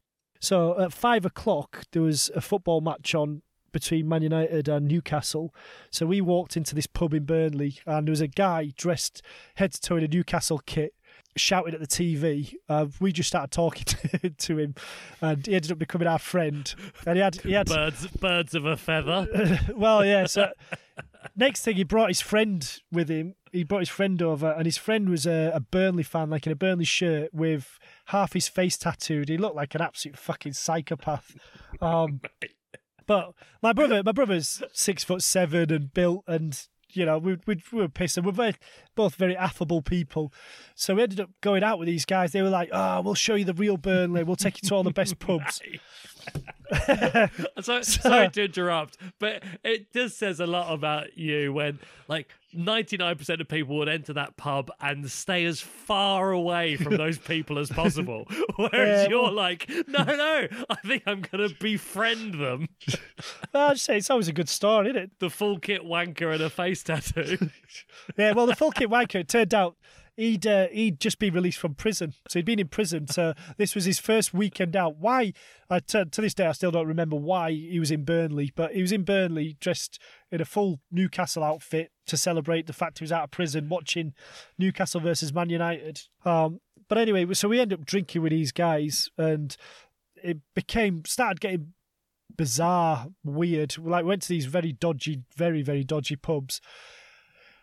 So 0.42 0.76
at 0.80 0.92
five 0.92 1.24
o'clock, 1.24 1.84
there 1.92 2.02
was 2.02 2.28
a 2.34 2.40
football 2.40 2.80
match 2.80 3.14
on 3.14 3.42
between 3.70 4.08
Man 4.08 4.22
United 4.22 4.68
and 4.68 4.88
Newcastle. 4.88 5.54
So 5.90 6.04
we 6.04 6.20
walked 6.20 6.56
into 6.56 6.74
this 6.74 6.88
pub 6.88 7.14
in 7.14 7.24
Burnley, 7.24 7.78
and 7.86 8.08
there 8.08 8.12
was 8.12 8.20
a 8.20 8.26
guy 8.26 8.72
dressed 8.76 9.22
head 9.54 9.72
to 9.72 9.80
toe 9.80 9.96
in 9.96 10.04
a 10.04 10.08
Newcastle 10.08 10.60
kit. 10.66 10.94
Shouting 11.36 11.72
at 11.72 11.80
the 11.80 11.86
TV, 11.86 12.54
uh, 12.68 12.86
we 13.00 13.12
just 13.12 13.28
started 13.28 13.52
talking 13.52 13.84
to, 14.20 14.30
to 14.30 14.58
him, 14.58 14.74
and 15.20 15.46
he 15.46 15.54
ended 15.54 15.70
up 15.70 15.78
becoming 15.78 16.08
our 16.08 16.18
friend. 16.18 16.74
And 17.06 17.16
he 17.16 17.22
had 17.22 17.36
he 17.36 17.52
had 17.52 17.68
Birds, 17.68 18.06
birds 18.08 18.54
of 18.54 18.66
a 18.66 18.76
feather. 18.76 19.26
well, 19.74 20.04
yeah. 20.04 20.26
So 20.26 20.50
next 21.36 21.62
thing, 21.62 21.76
he 21.76 21.84
brought 21.84 22.08
his 22.08 22.20
friend 22.20 22.80
with 22.90 23.08
him. 23.08 23.36
He 23.52 23.64
brought 23.64 23.80
his 23.80 23.88
friend 23.90 24.20
over, 24.22 24.50
and 24.50 24.64
his 24.64 24.78
friend 24.78 25.08
was 25.08 25.26
a, 25.26 25.52
a 25.54 25.60
Burnley 25.60 26.02
fan, 26.02 26.30
like 26.30 26.46
in 26.46 26.52
a 26.52 26.56
Burnley 26.56 26.86
shirt 26.86 27.32
with 27.34 27.78
half 28.06 28.32
his 28.32 28.48
face 28.48 28.78
tattooed. 28.78 29.28
He 29.28 29.36
looked 29.36 29.56
like 29.56 29.74
an 29.74 29.82
absolute 29.82 30.18
fucking 30.18 30.54
psychopath. 30.54 31.36
Um, 31.80 32.20
but 33.06 33.34
my 33.62 33.72
brother, 33.72 34.02
my 34.04 34.12
brother's 34.12 34.62
six 34.72 35.02
foot 35.02 35.22
seven 35.22 35.72
and 35.72 35.92
built, 35.92 36.22
and 36.28 36.60
you 36.90 37.04
know 37.04 37.18
we 37.18 37.38
we, 37.46 37.60
we 37.72 37.78
were 37.78 37.88
pissed. 37.88 38.16
And 38.16 38.26
we're 38.26 38.32
very, 38.32 38.54
both 38.94 39.16
very 39.16 39.36
affable 39.36 39.82
people, 39.82 40.32
so 40.74 40.94
we 40.94 41.02
ended 41.02 41.18
up 41.18 41.30
going 41.40 41.64
out 41.64 41.78
with 41.78 41.86
these 41.86 42.04
guys. 42.04 42.32
They 42.32 42.42
were 42.42 42.50
like, 42.50 42.68
"Oh, 42.72 43.00
we'll 43.00 43.14
show 43.14 43.34
you 43.34 43.44
the 43.44 43.54
real 43.54 43.76
Burnley. 43.76 44.22
We'll 44.22 44.36
take 44.36 44.62
you 44.62 44.68
to 44.68 44.74
all 44.74 44.84
the 44.84 44.92
best 44.92 45.18
pubs." 45.18 45.60
so, 47.60 47.82
sorry 47.82 48.30
to 48.30 48.44
interrupt, 48.44 48.96
but 49.18 49.42
it 49.62 49.92
just 49.92 50.18
says 50.18 50.40
a 50.40 50.46
lot 50.46 50.72
about 50.72 51.18
you 51.18 51.52
when, 51.52 51.78
like, 52.08 52.28
99% 52.56 53.40
of 53.40 53.48
people 53.48 53.76
would 53.76 53.88
enter 53.88 54.14
that 54.14 54.36
pub 54.36 54.70
and 54.80 55.10
stay 55.10 55.44
as 55.44 55.60
far 55.60 56.30
away 56.32 56.76
from 56.76 56.96
those 56.96 57.18
people 57.28 57.58
as 57.58 57.68
possible. 57.70 58.26
Whereas 58.56 59.04
Yeah, 59.04 59.08
you're 59.08 59.22
well- 59.24 59.32
like, 59.32 59.70
no, 59.86 60.02
no, 60.04 60.46
I 60.70 60.74
think 60.86 61.02
I'm 61.06 61.20
going 61.20 61.46
to 61.48 61.54
befriend 61.60 62.34
them. 62.40 62.68
I'd 63.52 63.78
say 63.78 63.98
it's 63.98 64.10
always 64.10 64.28
a 64.28 64.32
good 64.32 64.48
story, 64.48 64.88
isn't 64.90 65.02
it? 65.02 65.10
The 65.18 65.30
full 65.30 65.58
kit 65.58 65.82
wanker 65.82 66.32
and 66.32 66.42
a 66.42 66.50
face 66.50 66.82
tattoo. 66.82 67.50
Yeah, 68.16 68.32
well, 68.32 68.46
the 68.46 68.56
full 68.56 68.70
kit 68.72 68.88
wanker, 68.88 69.16
it 69.16 69.28
turned 69.28 69.52
out 69.54 69.76
he'd 70.16 70.46
uh, 70.46 70.68
he'd 70.68 71.00
just 71.00 71.18
been 71.18 71.34
released 71.34 71.58
from 71.58 71.74
prison, 71.74 72.14
so 72.28 72.38
he'd 72.38 72.46
been 72.46 72.58
in 72.58 72.68
prison. 72.68 73.06
So 73.06 73.34
this 73.56 73.74
was 73.74 73.84
his 73.84 73.98
first 73.98 74.34
weekend 74.34 74.76
out. 74.76 74.96
Why? 74.96 75.32
I 75.70 75.80
to, 75.80 76.04
to 76.04 76.20
this 76.20 76.34
day, 76.34 76.46
I 76.46 76.52
still 76.52 76.70
don't 76.70 76.86
remember 76.86 77.16
why 77.16 77.52
he 77.52 77.78
was 77.78 77.90
in 77.90 78.04
Burnley, 78.04 78.52
but 78.54 78.72
he 78.72 78.82
was 78.82 78.92
in 78.92 79.04
Burnley 79.04 79.56
dressed 79.60 79.98
in 80.30 80.40
a 80.40 80.44
full 80.44 80.80
Newcastle 80.90 81.42
outfit 81.42 81.90
to 82.06 82.16
celebrate 82.16 82.66
the 82.66 82.72
fact 82.72 82.98
he 82.98 83.04
was 83.04 83.12
out 83.12 83.24
of 83.24 83.30
prison, 83.30 83.68
watching 83.68 84.14
Newcastle 84.58 85.00
versus 85.00 85.32
Man 85.32 85.50
United. 85.50 86.02
Um, 86.24 86.60
but 86.88 86.98
anyway, 86.98 87.32
so 87.34 87.48
we 87.48 87.60
end 87.60 87.72
up 87.72 87.86
drinking 87.86 88.22
with 88.22 88.32
these 88.32 88.52
guys, 88.52 89.08
and 89.16 89.56
it 90.22 90.38
became 90.54 91.04
started 91.06 91.40
getting 91.40 91.72
bizarre, 92.36 93.08
weird. 93.24 93.76
Like 93.78 94.04
we 94.04 94.08
went 94.08 94.22
to 94.22 94.28
these 94.28 94.46
very 94.46 94.72
dodgy, 94.72 95.22
very 95.36 95.62
very 95.62 95.84
dodgy 95.84 96.16
pubs. 96.16 96.60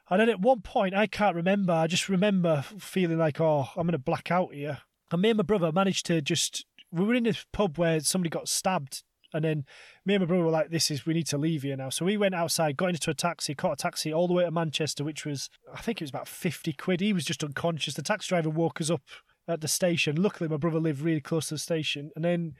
And 0.09 0.19
then 0.19 0.29
at 0.29 0.41
one 0.41 0.61
point, 0.61 0.95
I 0.95 1.07
can't 1.07 1.35
remember. 1.35 1.73
I 1.73 1.87
just 1.87 2.09
remember 2.09 2.63
feeling 2.79 3.17
like, 3.17 3.39
oh, 3.39 3.67
I'm 3.75 3.83
going 3.83 3.91
to 3.91 3.99
black 3.99 4.31
out 4.31 4.53
here. 4.53 4.79
And 5.11 5.21
me 5.21 5.29
and 5.29 5.37
my 5.37 5.43
brother 5.43 5.71
managed 5.71 6.05
to 6.07 6.21
just. 6.21 6.65
We 6.91 7.05
were 7.05 7.13
in 7.13 7.25
this 7.25 7.45
pub 7.53 7.77
where 7.77 7.99
somebody 7.99 8.31
got 8.31 8.49
stabbed 8.49 9.03
And 9.33 9.45
then 9.45 9.65
me 10.05 10.15
and 10.15 10.21
my 10.21 10.25
brother 10.27 10.43
were 10.43 10.51
like, 10.51 10.69
"This 10.69 10.89
is 10.89 11.05
we 11.05 11.13
need 11.13 11.27
to 11.27 11.37
leave 11.37 11.63
here 11.63 11.77
now." 11.77 11.89
So 11.89 12.05
we 12.05 12.17
went 12.17 12.35
outside, 12.35 12.77
got 12.77 12.89
into 12.89 13.11
a 13.11 13.15
taxi, 13.15 13.53
caught 13.53 13.73
a 13.73 13.75
taxi 13.75 14.13
all 14.13 14.27
the 14.27 14.33
way 14.33 14.43
to 14.43 14.51
Manchester, 14.51 15.03
which 15.03 15.25
was 15.25 15.49
I 15.73 15.81
think 15.81 16.01
it 16.01 16.05
was 16.05 16.09
about 16.09 16.27
fifty 16.27 16.73
quid. 16.73 16.99
He 16.99 17.13
was 17.13 17.25
just 17.25 17.43
unconscious. 17.43 17.93
The 17.93 18.01
taxi 18.01 18.29
driver 18.29 18.49
woke 18.49 18.81
us 18.81 18.89
up 18.89 19.01
at 19.47 19.61
the 19.61 19.67
station. 19.67 20.15
Luckily, 20.15 20.49
my 20.49 20.57
brother 20.57 20.79
lived 20.79 21.01
really 21.01 21.21
close 21.21 21.47
to 21.47 21.55
the 21.55 21.59
station, 21.59 22.11
and 22.15 22.25
then 22.25 22.53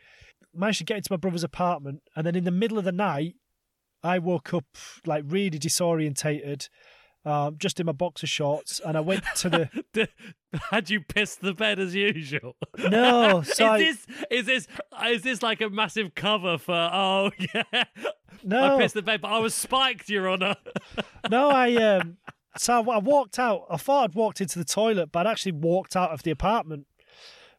managed 0.53 0.79
to 0.79 0.83
get 0.85 0.97
into 0.97 1.11
my 1.11 1.17
brother's 1.17 1.43
apartment. 1.43 2.03
And 2.15 2.25
then 2.25 2.35
in 2.35 2.43
the 2.43 2.51
middle 2.51 2.77
of 2.77 2.85
the 2.85 2.91
night, 2.91 3.35
I 4.03 4.19
woke 4.19 4.53
up 4.53 4.65
like 5.05 5.23
really 5.27 5.59
disorientated, 5.59 6.69
um, 7.25 7.55
just 7.57 7.79
in 7.79 7.85
my 7.85 7.91
boxer 7.91 8.27
shorts, 8.27 8.79
and 8.83 8.97
I 8.97 9.01
went 9.01 9.23
to 9.37 9.49
the 9.93 10.09
Had 10.71 10.89
you 10.89 11.01
pissed 11.01 11.41
the 11.41 11.53
bed 11.53 11.79
as 11.79 11.93
usual? 11.93 12.55
no. 12.77 13.39
is 13.45 13.53
So 13.55 13.67
I, 13.67 13.77
this 13.79 14.07
is 14.31 14.45
this 14.45 14.67
is 15.07 15.21
this 15.21 15.43
like 15.43 15.61
a 15.61 15.69
massive 15.69 16.15
cover 16.15 16.57
for? 16.57 16.73
Oh 16.73 17.31
yeah, 17.53 17.83
no, 18.43 18.75
I 18.75 18.81
pissed 18.81 18.95
the 18.95 19.01
bed, 19.01 19.21
but 19.21 19.29
I 19.31 19.39
was 19.39 19.53
spiked, 19.53 20.09
Your 20.09 20.29
Honour. 20.29 20.55
no, 21.29 21.49
I 21.49 21.75
um. 21.75 22.17
So 22.57 22.73
I, 22.89 22.95
I 22.95 22.97
walked 22.99 23.37
out. 23.37 23.65
I 23.69 23.77
thought 23.77 24.05
I'd 24.05 24.15
walked 24.15 24.41
into 24.41 24.57
the 24.57 24.65
toilet, 24.65 25.11
but 25.11 25.27
I'd 25.27 25.31
actually 25.31 25.51
walked 25.53 25.95
out 25.95 26.11
of 26.11 26.23
the 26.23 26.31
apartment. 26.31 26.87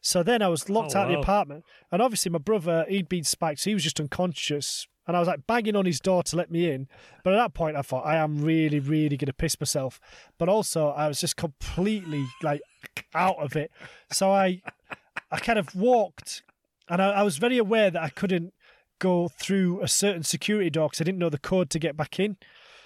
So 0.01 0.21
then 0.23 0.41
I 0.41 0.47
was 0.47 0.67
locked 0.69 0.95
Oh, 0.95 0.99
out 0.99 1.05
of 1.07 1.13
the 1.13 1.19
apartment, 1.19 1.63
and 1.91 2.01
obviously 2.01 2.31
my 2.31 2.39
brother 2.39 2.85
he'd 2.89 3.07
been 3.07 3.23
spiked, 3.23 3.61
so 3.61 3.69
he 3.69 3.73
was 3.75 3.83
just 3.83 3.99
unconscious. 3.99 4.87
And 5.07 5.17
I 5.17 5.19
was 5.19 5.27
like 5.27 5.47
banging 5.47 5.75
on 5.75 5.85
his 5.85 5.99
door 5.99 6.23
to 6.23 6.35
let 6.35 6.51
me 6.51 6.69
in, 6.69 6.87
but 7.23 7.33
at 7.33 7.37
that 7.37 7.53
point 7.53 7.75
I 7.75 7.81
thought 7.81 8.05
I 8.05 8.17
am 8.17 8.43
really, 8.43 8.79
really 8.79 9.17
going 9.17 9.27
to 9.27 9.33
piss 9.33 9.59
myself. 9.59 9.99
But 10.37 10.47
also 10.47 10.89
I 10.89 11.07
was 11.07 11.19
just 11.19 11.35
completely 11.37 12.25
like 12.43 12.61
out 13.15 13.37
of 13.39 13.55
it. 13.55 13.71
So 14.11 14.31
I, 14.31 14.61
I 15.31 15.39
kind 15.39 15.57
of 15.57 15.75
walked, 15.75 16.43
and 16.87 17.01
I, 17.01 17.11
I 17.11 17.23
was 17.23 17.37
very 17.37 17.57
aware 17.57 17.89
that 17.89 18.01
I 18.01 18.09
couldn't 18.09 18.53
go 18.99 19.27
through 19.27 19.81
a 19.81 19.87
certain 19.87 20.23
security 20.23 20.69
door 20.69 20.87
because 20.87 21.01
I 21.01 21.05
didn't 21.05 21.19
know 21.19 21.29
the 21.29 21.39
code 21.39 21.69
to 21.71 21.79
get 21.79 21.97
back 21.97 22.19
in. 22.19 22.37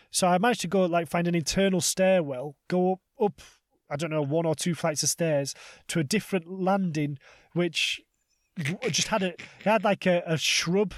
So 0.09 0.27
I 0.27 0.37
managed 0.37 0.61
to 0.61 0.67
go 0.67 0.85
like 0.85 1.09
find 1.09 1.27
an 1.27 1.35
internal 1.35 1.81
stairwell, 1.81 2.55
go 2.69 2.93
up, 2.93 2.99
up 3.21 3.41
I 3.89 3.97
don't 3.97 4.09
know 4.11 4.21
one 4.21 4.45
or 4.45 4.55
two 4.55 4.73
flights 4.73 5.03
of 5.03 5.09
stairs 5.09 5.53
to 5.89 5.99
a 5.99 6.03
different 6.03 6.49
landing, 6.49 7.19
which 7.53 8.01
just 8.89 9.09
had 9.09 9.21
a 9.21 9.33
it 9.33 9.41
had 9.65 9.83
like 9.83 10.05
a, 10.05 10.23
a 10.25 10.37
shrub 10.37 10.93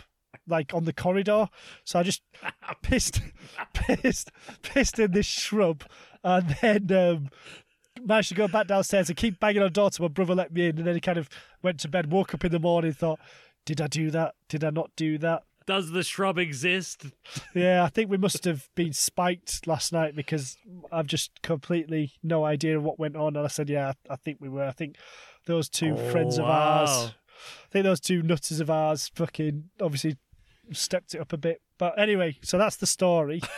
like 0.48 0.74
on 0.74 0.86
the 0.86 0.94
corridor. 0.94 1.50
So 1.84 2.00
I 2.00 2.04
just 2.04 2.22
pissed, 2.82 3.22
pissed, 3.74 4.32
pissed 4.62 5.00
in 5.00 5.12
this 5.12 5.26
shrub, 5.26 5.84
and 6.24 6.56
then 6.62 6.92
um, 6.92 7.30
managed 8.04 8.30
to 8.30 8.36
go 8.36 8.48
back 8.48 8.68
downstairs 8.68 9.10
and 9.10 9.18
keep 9.18 9.40
banging 9.40 9.62
on 9.62 9.72
door 9.72 9.90
till 9.90 10.06
my 10.06 10.10
brother 10.10 10.36
let 10.36 10.54
me 10.54 10.68
in, 10.68 10.78
and 10.78 10.88
then 10.88 10.96
he 10.96 11.02
kind 11.02 11.18
of 11.18 11.30
went 11.62 11.80
to 11.82 11.88
bed, 11.88 12.12
woke 12.12 12.34
up 12.34 12.46
in 12.46 12.52
the 12.52 12.60
morning, 12.60 12.94
thought. 12.94 13.20
Did 13.66 13.82
I 13.82 13.88
do 13.88 14.10
that? 14.12 14.36
Did 14.48 14.64
I 14.64 14.70
not 14.70 14.92
do 14.96 15.18
that? 15.18 15.44
Does 15.66 15.92
the 15.92 16.02
shrub 16.02 16.38
exist? 16.38 17.08
Yeah, 17.54 17.84
I 17.84 17.90
think 17.90 18.10
we 18.10 18.16
must 18.16 18.46
have 18.46 18.70
been 18.76 18.94
spiked 18.94 19.68
last 19.68 19.92
night 19.92 20.16
because 20.16 20.56
I've 20.94 21.08
just 21.08 21.42
completely 21.42 22.14
no 22.24 22.46
idea 22.46 22.80
what 22.80 22.98
went 22.98 23.18
on. 23.18 23.36
And 23.36 23.44
I 23.44 23.50
said, 23.50 23.70
yeah, 23.70 23.92
I 24.10 24.16
think 24.16 24.38
we 24.40 24.48
were. 24.48 24.64
I 24.64 24.72
think 24.72 24.96
those 25.46 25.68
two 25.68 25.96
Oh, 25.98 26.10
friends 26.10 26.38
of 26.38 26.46
wow. 26.46 26.80
ours, 26.80 27.12
I 27.66 27.68
think 27.70 27.84
those 27.84 28.00
two 28.00 28.22
nutters 28.22 28.62
of 28.62 28.70
ours 28.70 29.12
fucking 29.14 29.66
obviously 29.82 30.16
stepped 30.72 31.14
it 31.14 31.22
up 31.22 31.34
a 31.34 31.38
bit. 31.38 31.62
But 31.78 32.00
anyway, 32.00 32.38
so 32.42 32.58
that's 32.58 32.78
the 32.78 32.88
story. 32.88 33.42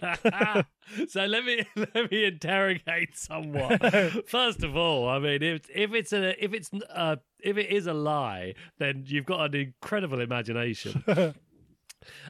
so 1.08 1.26
let 1.26 1.44
me 1.44 1.64
let 1.76 2.10
me 2.10 2.24
interrogate 2.24 3.16
someone. 3.16 3.78
First 4.26 4.62
of 4.62 4.76
all, 4.76 5.08
I 5.08 5.18
mean, 5.18 5.42
if 5.42 5.68
if 5.74 5.92
it's 5.94 6.12
a 6.12 6.42
if 6.42 6.54
it's 6.54 6.70
uh 6.94 7.16
if 7.40 7.56
it 7.56 7.70
is 7.70 7.86
a 7.86 7.92
lie, 7.92 8.54
then 8.78 9.04
you've 9.06 9.26
got 9.26 9.46
an 9.46 9.54
incredible 9.60 10.20
imagination. 10.20 11.04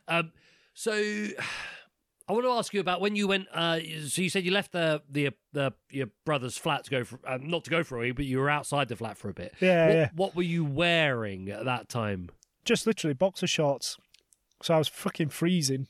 um, 0.09 0.33
so 0.75 0.93
I 0.93 2.33
want 2.33 2.45
to 2.45 2.51
ask 2.51 2.73
you 2.73 2.81
about 2.81 3.01
when 3.01 3.17
you 3.17 3.29
went. 3.29 3.49
Uh, 3.53 3.81
so 4.07 4.23
you 4.23 4.31
said 4.31 4.45
you 4.45 4.53
left 4.53 4.73
the 4.73 5.03
the 5.11 5.31
the 5.53 5.73
your 5.91 6.09
brother's 6.25 6.57
flat 6.57 6.85
to 6.85 6.91
go 6.91 7.05
for 7.05 7.19
uh, 7.27 7.39
not 7.41 7.65
to 7.65 7.71
go 7.71 7.83
for 7.83 7.97
a 7.99 8.01
week, 8.01 8.17
but 8.17 8.25
you 8.25 8.39
were 8.39 8.51
outside 8.51 8.89
the 8.89 8.97
flat 8.97 9.17
for 9.17 9.29
a 9.29 9.35
bit. 9.35 9.55
Yeah, 9.61 9.87
what, 9.87 9.95
yeah. 9.95 10.09
What 10.15 10.37
were 10.37 10.43
you 10.43 10.65
wearing 10.65 11.51
at 11.51 11.65
that 11.65 11.89
time? 11.89 12.31
Just 12.64 12.87
literally 12.87 13.14
boxer 13.14 13.46
shorts. 13.46 13.96
So 14.62 14.75
I 14.75 14.79
was 14.79 14.88
fucking 14.88 15.31
freezing. 15.31 15.88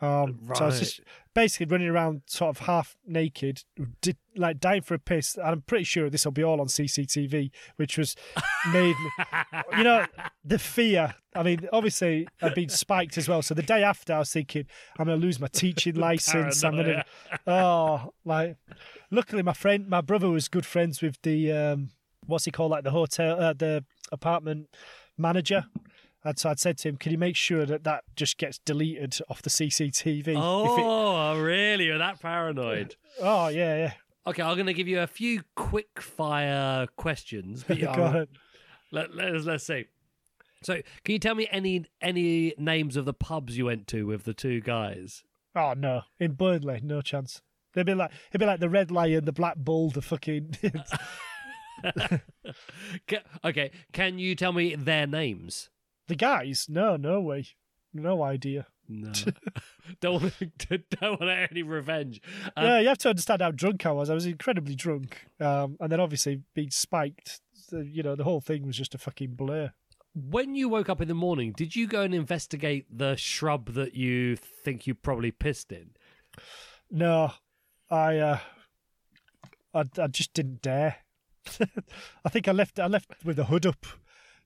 Um, 0.00 0.40
So 0.54 0.64
I 0.64 0.66
was 0.66 0.80
just 0.80 1.00
basically 1.32 1.66
running 1.66 1.88
around 1.88 2.22
sort 2.26 2.50
of 2.56 2.66
half 2.66 2.96
naked, 3.06 3.62
did, 4.00 4.16
like 4.36 4.58
dying 4.58 4.82
for 4.82 4.94
a 4.94 4.98
piss. 4.98 5.36
And 5.36 5.46
I'm 5.46 5.60
pretty 5.62 5.84
sure 5.84 6.10
this 6.10 6.24
will 6.24 6.32
be 6.32 6.42
all 6.42 6.60
on 6.60 6.66
CCTV, 6.66 7.50
which 7.76 7.96
was 7.96 8.16
made 8.72 8.96
me, 8.96 9.10
you 9.78 9.84
know, 9.84 10.04
the 10.44 10.58
fear. 10.58 11.14
I 11.36 11.44
mean, 11.44 11.68
obviously 11.72 12.26
I'd 12.42 12.54
been 12.54 12.68
spiked 12.68 13.16
as 13.16 13.28
well. 13.28 13.42
So 13.42 13.54
the 13.54 13.62
day 13.62 13.84
after, 13.84 14.14
I 14.14 14.18
was 14.18 14.32
thinking, 14.32 14.66
I'm 14.98 15.06
going 15.06 15.20
to 15.20 15.24
lose 15.24 15.38
my 15.38 15.46
teaching 15.46 15.94
license. 16.08 16.64
I'm 16.64 16.72
going 16.72 16.86
to, 16.86 17.04
oh, 17.46 18.12
like, 18.24 18.56
luckily 19.12 19.42
my 19.44 19.52
friend, 19.54 19.88
my 19.88 20.00
brother 20.00 20.28
was 20.28 20.48
good 20.48 20.66
friends 20.66 21.00
with 21.00 21.22
the, 21.22 21.52
um, 21.52 21.90
what's 22.26 22.44
he 22.44 22.50
called, 22.50 22.72
like 22.72 22.82
the 22.82 22.90
hotel, 22.90 23.40
uh, 23.40 23.52
the 23.52 23.84
apartment 24.10 24.68
manager. 25.22 25.64
And 26.24 26.38
so 26.38 26.50
I'd 26.50 26.60
said 26.60 26.78
to 26.78 26.88
him, 26.90 26.96
can 26.98 27.10
you 27.10 27.18
make 27.18 27.34
sure 27.34 27.64
that 27.66 27.82
that 27.84 28.04
just 28.14 28.38
gets 28.38 28.58
deleted 28.58 29.18
off 29.28 29.42
the 29.42 29.50
CCTV? 29.50 30.20
If 30.20 30.28
it- 30.28 30.36
Oh, 30.38 31.40
really? 31.40 31.86
You're 31.86 31.98
that 31.98 32.20
paranoid? 32.20 32.94
oh, 33.20 33.48
yeah, 33.48 33.76
yeah. 33.76 33.92
Okay, 34.24 34.40
I'm 34.42 34.54
going 34.54 34.66
to 34.66 34.74
give 34.74 34.86
you 34.86 35.00
a 35.00 35.06
few 35.08 35.42
quick 35.56 36.00
fire 36.00 36.86
questions. 36.96 37.64
but 37.66 37.78
Go 37.80 37.86
yeah, 37.92 38.08
ahead. 38.08 38.28
Let, 38.92 39.14
let 39.16 39.34
us 39.34 39.44
let's 39.46 39.64
see. 39.64 39.86
So, 40.62 40.74
can 41.02 41.12
you 41.14 41.18
tell 41.18 41.34
me 41.34 41.48
any 41.50 41.86
any 42.00 42.54
names 42.56 42.96
of 42.96 43.04
the 43.04 43.14
pubs 43.14 43.58
you 43.58 43.64
went 43.64 43.88
to 43.88 44.06
with 44.06 44.22
the 44.22 44.32
two 44.34 44.60
guys? 44.60 45.24
Oh, 45.56 45.74
no. 45.76 46.02
In 46.20 46.34
Burnley, 46.34 46.80
no 46.84 47.00
chance. 47.00 47.42
They'd 47.74 47.84
be 47.86 47.94
like, 47.94 48.12
it'd 48.30 48.38
be 48.38 48.46
like 48.46 48.60
the 48.60 48.68
Red 48.68 48.92
Lion, 48.92 49.24
the 49.24 49.32
Black 49.32 49.56
Bull, 49.56 49.90
the 49.90 50.02
fucking. 50.02 50.56
Okay, 53.44 53.70
can 53.92 54.18
you 54.18 54.34
tell 54.34 54.52
me 54.52 54.74
their 54.74 55.06
names? 55.06 55.70
the 56.12 56.16
guys? 56.16 56.66
No, 56.68 56.96
no 56.96 57.20
way. 57.20 57.46
No 57.94 58.22
idea. 58.22 58.66
No, 58.88 59.12
don't 60.00 60.22
want 60.22 60.34
don't 60.68 61.20
want 61.20 61.50
any 61.50 61.62
revenge. 61.62 62.20
Um, 62.56 62.64
yeah, 62.64 62.78
you 62.80 62.88
have 62.88 62.98
to 62.98 63.08
understand 63.08 63.40
how 63.40 63.50
drunk 63.50 63.86
I 63.86 63.92
was. 63.92 64.10
I 64.10 64.14
was 64.14 64.26
incredibly 64.26 64.74
drunk. 64.74 65.26
Um, 65.40 65.76
and 65.80 65.90
then 65.90 66.00
obviously 66.00 66.42
being 66.54 66.70
spiked. 66.70 67.40
You 67.70 68.02
know, 68.02 68.14
the 68.14 68.24
whole 68.24 68.40
thing 68.40 68.66
was 68.66 68.76
just 68.76 68.94
a 68.94 68.98
fucking 68.98 69.34
blur. 69.34 69.72
When 70.14 70.54
you 70.54 70.68
woke 70.68 70.90
up 70.90 71.00
in 71.00 71.08
the 71.08 71.14
morning, 71.14 71.54
did 71.56 71.74
you 71.74 71.86
go 71.86 72.02
and 72.02 72.14
investigate 72.14 72.86
the 72.90 73.16
shrub 73.16 73.72
that 73.72 73.94
you 73.94 74.36
think 74.36 74.86
you 74.86 74.94
probably 74.94 75.30
pissed 75.30 75.72
in? 75.72 75.92
No, 76.90 77.32
I, 77.88 78.18
uh, 78.18 78.38
I, 79.72 79.84
I 79.98 80.06
just 80.08 80.34
didn't 80.34 80.60
dare. 80.60 80.96
I 82.24 82.28
think 82.28 82.48
I 82.48 82.52
left. 82.52 82.78
I 82.78 82.86
left 82.86 83.24
with 83.24 83.36
the 83.36 83.44
hood 83.44 83.66
up, 83.66 83.86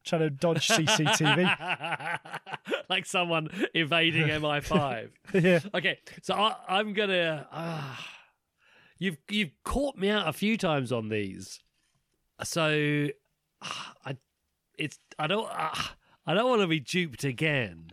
trying 0.04 0.22
to 0.22 0.30
dodge 0.30 0.68
CCTV. 0.68 2.18
like 2.88 3.06
someone 3.06 3.48
invading 3.74 4.28
MI5. 4.40 5.10
yeah, 5.34 5.60
Okay, 5.74 5.98
so 6.22 6.34
I, 6.34 6.56
I'm 6.68 6.92
gonna. 6.92 7.46
Uh, 7.50 7.96
you've 8.98 9.18
you've 9.30 9.52
caught 9.64 9.96
me 9.96 10.08
out 10.10 10.28
a 10.28 10.32
few 10.32 10.56
times 10.56 10.92
on 10.92 11.08
these, 11.08 11.60
so 12.42 13.08
ah, 13.62 13.94
I 14.04 14.16
it's 14.78 14.98
I 15.18 15.26
don't 15.26 15.48
uh, 15.50 15.74
I 16.26 16.34
don't 16.34 16.48
want 16.48 16.62
to 16.62 16.66
be 16.66 16.80
duped 16.80 17.24
again. 17.24 17.90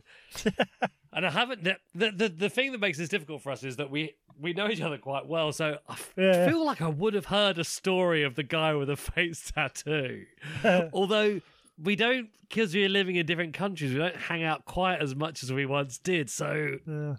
and 1.14 1.26
I 1.26 1.30
haven't. 1.30 1.64
The, 1.64 1.78
the 1.94 2.12
the 2.12 2.30
the 2.30 2.50
thing 2.50 2.72
that 2.72 2.80
makes 2.82 2.98
this 2.98 3.10
difficult 3.10 3.42
for 3.42 3.52
us 3.52 3.64
is 3.64 3.76
that 3.78 3.90
we 3.92 4.16
we 4.40 4.54
know 4.54 4.70
each 4.70 4.82
other 4.82 4.98
quite 4.98 5.28
well. 5.28 5.52
So 5.52 5.78
I 5.88 5.94
f- 5.94 6.14
Yeah. 6.18 6.48
feel 6.48 6.66
like 6.66 6.82
I 6.82 6.88
would 6.88 7.14
have 7.14 7.26
heard 7.26 7.58
a 7.58 7.64
story 7.64 8.24
of 8.24 8.36
the 8.36 8.44
guy 8.44 8.74
with 8.74 8.90
a 8.90 8.96
face 9.16 9.52
tattoo, 9.54 10.26
although. 10.94 11.42
We 11.84 11.96
don't, 11.96 12.30
because 12.48 12.76
we're 12.76 12.88
living 12.88 13.16
in 13.16 13.26
different 13.26 13.56
countries, 13.56 13.92
we 13.94 13.98
don't 13.98 14.16
hang 14.16 14.44
out 14.44 14.64
quite 14.66 15.02
as 15.02 15.16
much 15.16 15.42
as 15.42 15.52
we 15.52 15.66
once 15.66 15.98
did. 15.98 16.30
So 16.30 16.76
yeah. 16.88 17.16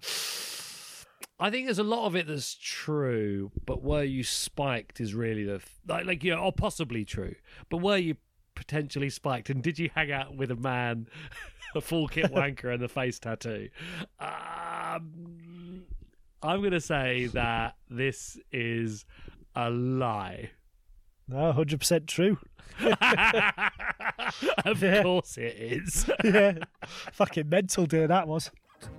I 1.40 1.50
think 1.50 1.66
there's 1.66 1.80
a 1.80 1.82
lot 1.82 2.06
of 2.06 2.14
it 2.14 2.28
that's 2.28 2.54
true, 2.54 3.50
but 3.66 3.82
were 3.82 4.04
you 4.04 4.22
spiked 4.22 5.00
is 5.00 5.12
really 5.12 5.42
the 5.44 5.60
like, 5.88 6.06
like 6.06 6.22
you 6.22 6.30
know, 6.36 6.38
or 6.40 6.52
possibly 6.52 7.04
true. 7.04 7.34
But 7.68 7.78
were 7.78 7.96
you 7.96 8.14
potentially 8.54 9.10
spiked, 9.10 9.50
and 9.50 9.60
did 9.60 9.76
you 9.76 9.90
hang 9.92 10.12
out 10.12 10.36
with 10.36 10.52
a 10.52 10.56
man, 10.56 11.08
a 11.74 11.80
full 11.80 12.06
kit 12.06 12.26
wanker, 12.32 12.72
and 12.72 12.80
a 12.84 12.88
face 12.88 13.18
tattoo? 13.18 13.70
Um, 14.20 15.82
I'm 16.44 16.62
gonna 16.62 16.80
say 16.80 17.26
that 17.26 17.74
this 17.88 18.38
is 18.52 19.04
a 19.56 19.70
lie. 19.70 20.50
No, 21.26 21.52
hundred 21.52 21.80
percent 21.80 22.06
true. 22.06 22.38
of 22.80 22.96
Yeah. 24.82 25.02
course 25.02 25.38
it 25.38 25.56
is. 25.56 26.08
Yeah, 26.22 26.58
fucking 27.12 27.48
mental 27.48 27.86
day 27.86 28.06
that 28.06 28.28
was. 28.28 28.50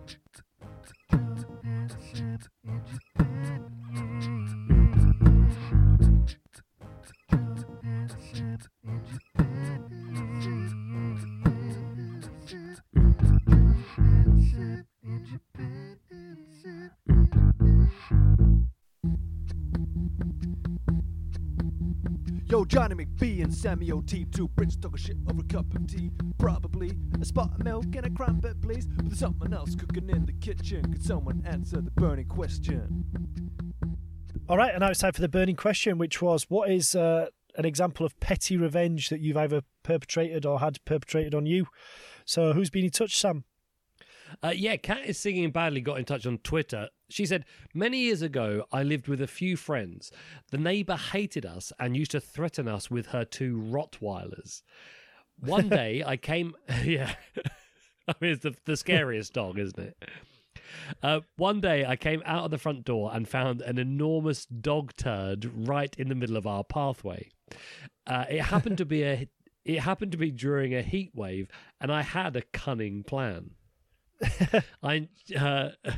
Yo, 22.55 22.63
Johnny 22.63 22.95
McBee 22.95 23.43
and 23.43 23.53
Sammy 23.53 23.91
O.T. 23.91 24.27
Two 24.31 24.47
Brits 24.47 24.81
talking 24.81 24.95
shit 24.95 25.17
over 25.29 25.41
a 25.41 25.43
cup 25.43 25.75
of 25.75 25.87
tea. 25.87 26.09
Probably 26.37 26.93
a 27.19 27.25
spot 27.25 27.51
of 27.51 27.65
milk 27.65 27.83
and 27.97 28.05
a 28.05 28.09
crumpet, 28.09 28.61
please. 28.61 28.87
But 28.87 29.07
there's 29.07 29.19
something 29.19 29.51
else 29.51 29.75
cooking 29.75 30.09
in 30.09 30.25
the 30.25 30.31
kitchen. 30.31 30.89
Could 30.89 31.03
someone 31.03 31.43
answer 31.45 31.81
the 31.81 31.91
burning 31.91 32.29
question? 32.29 33.03
All 34.47 34.55
right, 34.55 34.71
and 34.71 34.79
now 34.79 34.87
it's 34.87 35.01
time 35.01 35.11
for 35.11 35.19
the 35.19 35.27
burning 35.27 35.57
question, 35.57 35.97
which 35.97 36.21
was 36.21 36.45
what 36.47 36.71
is 36.71 36.95
uh, 36.95 37.25
an 37.57 37.65
example 37.65 38.05
of 38.05 38.17
petty 38.21 38.55
revenge 38.55 39.09
that 39.09 39.19
you've 39.19 39.35
either 39.35 39.63
perpetrated 39.83 40.45
or 40.45 40.61
had 40.61 40.77
perpetrated 40.85 41.35
on 41.35 41.45
you? 41.45 41.67
So, 42.23 42.53
who's 42.53 42.69
been 42.69 42.85
in 42.85 42.91
touch, 42.91 43.17
Sam? 43.17 43.43
Uh, 44.43 44.53
yeah, 44.55 44.75
Cat 44.77 45.05
is 45.05 45.17
singing 45.17 45.51
badly. 45.51 45.81
Got 45.81 45.99
in 45.99 46.05
touch 46.05 46.25
on 46.25 46.37
Twitter. 46.39 46.89
She 47.09 47.25
said, 47.25 47.45
Many 47.73 47.99
years 47.99 48.21
ago, 48.21 48.65
I 48.71 48.83
lived 48.83 49.07
with 49.07 49.21
a 49.21 49.27
few 49.27 49.57
friends. 49.57 50.11
The 50.51 50.57
neighbour 50.57 50.97
hated 50.97 51.45
us 51.45 51.71
and 51.79 51.95
used 51.95 52.11
to 52.11 52.19
threaten 52.19 52.67
us 52.67 52.89
with 52.89 53.07
her 53.07 53.25
two 53.25 53.57
Rottweilers. 53.57 54.61
One 55.39 55.69
day, 55.81 56.03
I 56.05 56.17
came. 56.17 56.55
Yeah. 56.83 57.13
I 58.07 58.13
mean, 58.21 58.31
it's 58.33 58.43
the, 58.43 58.55
the 58.65 58.77
scariest 58.77 59.33
dog, 59.33 59.57
isn't 59.57 59.79
it? 59.79 59.97
Uh, 61.01 61.21
one 61.37 61.59
day, 61.59 61.85
I 61.85 61.95
came 61.95 62.21
out 62.23 62.45
of 62.45 62.51
the 62.51 62.59
front 62.59 62.85
door 62.85 63.09
and 63.13 63.27
found 63.27 63.61
an 63.61 63.79
enormous 63.79 64.45
dog 64.45 64.95
turd 64.95 65.49
right 65.67 65.95
in 65.97 66.09
the 66.09 66.15
middle 66.15 66.37
of 66.37 66.45
our 66.45 66.63
pathway. 66.63 67.29
Uh, 68.05 68.25
it 68.29 68.41
happened 68.41 68.77
to 68.77 68.85
be 68.85 69.03
a. 69.03 69.27
It 69.63 69.79
happened 69.79 70.11
to 70.11 70.17
be 70.19 70.29
during 70.29 70.75
a 70.75 70.83
heat 70.83 71.11
wave, 71.15 71.47
and 71.81 71.91
I 71.91 72.03
had 72.03 72.35
a 72.35 72.43
cunning 72.53 73.03
plan. 73.03 73.54
I 74.83 75.07
uh, 75.37 75.69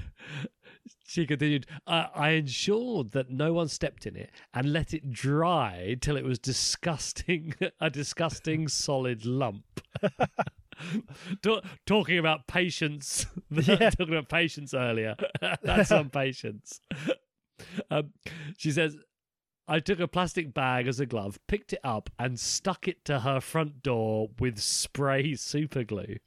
she 1.07 1.25
continued. 1.25 1.65
Uh, 1.85 2.07
I 2.13 2.29
ensured 2.31 3.11
that 3.11 3.29
no 3.29 3.53
one 3.53 3.67
stepped 3.67 4.05
in 4.05 4.15
it 4.15 4.31
and 4.53 4.73
let 4.73 4.93
it 4.93 5.11
dry 5.11 5.95
till 6.01 6.17
it 6.17 6.23
was 6.25 6.39
disgusting, 6.39 7.53
a 7.79 7.89
disgusting 7.89 8.67
solid 8.67 9.25
lump. 9.25 9.81
Ta- 11.41 11.61
talking 11.85 12.17
about 12.19 12.47
patience, 12.47 13.25
Yeah. 13.49 13.89
talking 13.89 14.13
about 14.13 14.29
patience 14.29 14.73
earlier. 14.73 15.15
That's 15.63 15.89
some 15.89 16.09
patience. 16.09 16.81
Um, 17.89 18.11
she 18.57 18.71
says, 18.71 18.95
I 19.67 19.79
took 19.79 19.99
a 19.99 20.07
plastic 20.07 20.53
bag 20.53 20.87
as 20.87 20.99
a 20.99 21.05
glove, 21.07 21.39
picked 21.47 21.73
it 21.73 21.79
up, 21.83 22.09
and 22.19 22.39
stuck 22.39 22.87
it 22.87 23.03
to 23.05 23.21
her 23.21 23.41
front 23.41 23.81
door 23.81 24.29
with 24.39 24.59
spray 24.59 25.35
super 25.35 25.83
glue. 25.83 26.17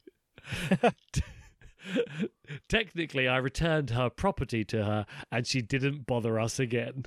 Technically, 2.67 3.27
I 3.27 3.37
returned 3.37 3.91
her 3.91 4.09
property 4.09 4.63
to 4.65 4.83
her, 4.83 5.05
and 5.31 5.45
she 5.47 5.61
didn't 5.61 6.05
bother 6.05 6.39
us 6.39 6.59
again. 6.59 7.05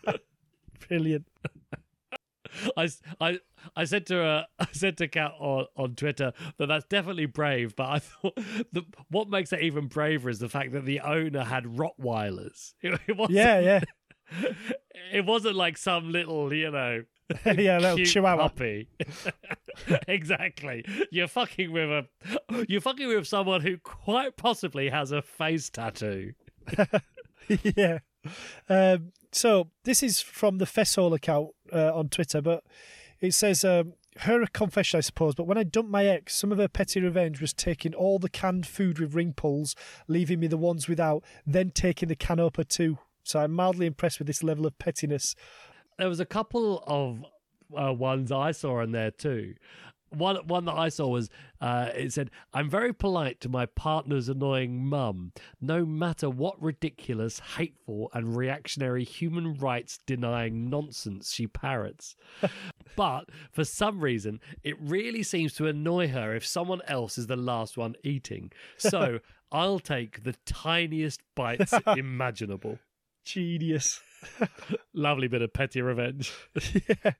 Brilliant. 0.88 1.26
I, 2.76 2.88
I, 3.20 3.38
I 3.74 3.84
said 3.84 4.06
to 4.06 4.14
her, 4.14 4.22
uh, 4.22 4.42
I 4.64 4.68
said 4.72 4.96
to 4.98 5.08
Kat 5.08 5.32
on, 5.38 5.66
on 5.76 5.94
Twitter 5.94 6.32
that 6.58 6.66
that's 6.66 6.84
definitely 6.86 7.26
brave, 7.26 7.74
but 7.76 7.88
I 7.88 7.98
thought 7.98 8.36
the, 8.72 8.84
what 9.10 9.28
makes 9.28 9.52
it 9.52 9.60
even 9.60 9.86
braver 9.86 10.30
is 10.30 10.38
the 10.38 10.48
fact 10.48 10.72
that 10.72 10.84
the 10.84 11.00
owner 11.00 11.44
had 11.44 11.64
Rottweilers. 11.64 12.74
It, 12.80 13.00
it 13.06 13.30
Yeah, 13.30 13.60
yeah. 13.60 13.80
it 15.12 15.24
wasn't 15.24 15.56
like 15.56 15.76
some 15.76 16.10
little, 16.12 16.52
you 16.52 16.70
know, 16.70 17.04
yeah, 17.46 17.78
little 17.78 17.96
cute 17.96 18.08
chihuahua. 18.08 18.48
puppy. 18.48 18.88
exactly. 20.08 20.84
You're 21.10 21.28
fucking 21.28 21.72
with 21.72 21.90
a, 21.90 22.06
you're 22.68 22.80
fucking 22.80 23.08
with 23.08 23.26
someone 23.26 23.60
who 23.60 23.78
quite 23.78 24.36
possibly 24.36 24.90
has 24.90 25.10
a 25.12 25.22
face 25.22 25.70
tattoo. 25.70 26.32
yeah. 27.48 27.98
Um, 28.68 29.12
so 29.32 29.70
this 29.84 30.02
is 30.02 30.20
from 30.20 30.58
the 30.58 30.66
Fessol 30.66 31.14
account 31.14 31.50
uh, 31.72 31.94
on 31.94 32.08
Twitter, 32.08 32.40
but 32.40 32.64
it 33.20 33.32
says 33.32 33.64
um, 33.64 33.94
her 34.18 34.46
confession, 34.46 34.98
I 34.98 35.00
suppose. 35.00 35.34
But 35.34 35.46
when 35.46 35.58
I 35.58 35.64
dumped 35.64 35.90
my 35.90 36.06
ex, 36.06 36.34
some 36.34 36.52
of 36.52 36.58
her 36.58 36.68
petty 36.68 37.00
revenge 37.00 37.40
was 37.40 37.52
taking 37.52 37.94
all 37.94 38.18
the 38.18 38.28
canned 38.28 38.66
food 38.66 38.98
with 38.98 39.14
ring 39.14 39.32
pulls, 39.34 39.74
leaving 40.08 40.40
me 40.40 40.46
the 40.46 40.56
ones 40.56 40.88
without, 40.88 41.24
then 41.46 41.70
taking 41.70 42.08
the 42.08 42.16
can 42.16 42.38
opener 42.38 42.64
too. 42.64 42.98
So 43.22 43.40
I'm 43.40 43.52
mildly 43.52 43.86
impressed 43.86 44.18
with 44.18 44.26
this 44.26 44.42
level 44.42 44.66
of 44.66 44.78
pettiness. 44.78 45.34
There 45.98 46.08
was 46.08 46.20
a 46.20 46.26
couple 46.26 46.82
of 46.86 47.24
uh, 47.78 47.92
ones 47.92 48.32
I 48.32 48.52
saw 48.52 48.80
in 48.80 48.92
there 48.92 49.10
too. 49.10 49.54
One 50.10 50.36
one 50.46 50.64
that 50.66 50.74
I 50.74 50.90
saw 50.90 51.08
was 51.08 51.28
uh, 51.60 51.90
it 51.94 52.12
said, 52.12 52.30
"I'm 52.52 52.70
very 52.70 52.92
polite 52.92 53.40
to 53.40 53.48
my 53.48 53.66
partner's 53.66 54.28
annoying 54.28 54.86
mum, 54.86 55.32
no 55.60 55.84
matter 55.84 56.30
what 56.30 56.62
ridiculous, 56.62 57.40
hateful, 57.56 58.10
and 58.14 58.36
reactionary 58.36 59.02
human 59.02 59.54
rights 59.54 59.98
denying 60.06 60.70
nonsense 60.70 61.32
she 61.32 61.48
parrots. 61.48 62.14
but 62.96 63.28
for 63.50 63.64
some 63.64 64.00
reason, 64.00 64.40
it 64.62 64.80
really 64.80 65.24
seems 65.24 65.52
to 65.54 65.66
annoy 65.66 66.06
her 66.08 66.32
if 66.34 66.46
someone 66.46 66.82
else 66.86 67.18
is 67.18 67.26
the 67.26 67.34
last 67.34 67.76
one 67.76 67.96
eating. 68.04 68.52
So 68.76 69.18
I'll 69.50 69.80
take 69.80 70.22
the 70.22 70.36
tiniest 70.46 71.22
bites 71.34 71.74
imaginable." 71.88 72.78
Genius. 73.24 74.00
Lovely 74.94 75.28
bit 75.28 75.42
of 75.42 75.52
petty 75.52 75.80
revenge. 75.80 76.32
yeah. 76.88 77.12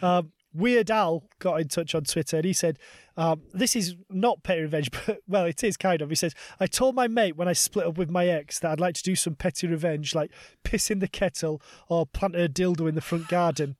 Um, 0.00 0.32
Weird 0.54 0.90
Al 0.90 1.24
got 1.38 1.60
in 1.60 1.68
touch 1.68 1.94
on 1.94 2.04
Twitter 2.04 2.36
and 2.36 2.44
he 2.44 2.52
said, 2.52 2.78
um, 3.16 3.42
This 3.54 3.74
is 3.74 3.96
not 4.10 4.42
petty 4.42 4.62
revenge, 4.62 4.90
but 5.06 5.20
well, 5.26 5.44
it 5.44 5.64
is 5.64 5.76
kind 5.76 6.02
of. 6.02 6.10
He 6.10 6.16
says, 6.16 6.34
I 6.60 6.66
told 6.66 6.94
my 6.94 7.08
mate 7.08 7.36
when 7.36 7.48
I 7.48 7.52
split 7.52 7.86
up 7.86 7.96
with 7.98 8.10
my 8.10 8.26
ex 8.26 8.58
that 8.58 8.70
I'd 8.70 8.80
like 8.80 8.94
to 8.96 9.02
do 9.02 9.16
some 9.16 9.34
petty 9.34 9.66
revenge, 9.66 10.14
like 10.14 10.30
piss 10.62 10.90
in 10.90 10.98
the 10.98 11.08
kettle 11.08 11.62
or 11.88 12.06
plant 12.06 12.36
a 12.36 12.48
dildo 12.48 12.88
in 12.88 12.94
the 12.94 13.00
front 13.00 13.28
garden. 13.28 13.76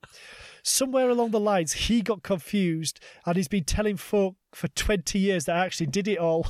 Somewhere 0.63 1.11
along 1.11 1.33
the 1.33 1.41
lines, 1.41 1.73
he 1.73 2.03
got 2.03 2.23
confused 2.23 3.01
and 3.27 3.37
he's 3.37 3.49
been 3.49 3.65
telling 3.65 3.97
folk 3.97 4.37
for 4.53 4.69
20 4.69 5.19
years 5.19 5.47
that 5.47 5.57
I 5.57 5.65
actually 5.67 5.89
did 5.89 6.07
it 6.07 6.19
all. 6.19 6.47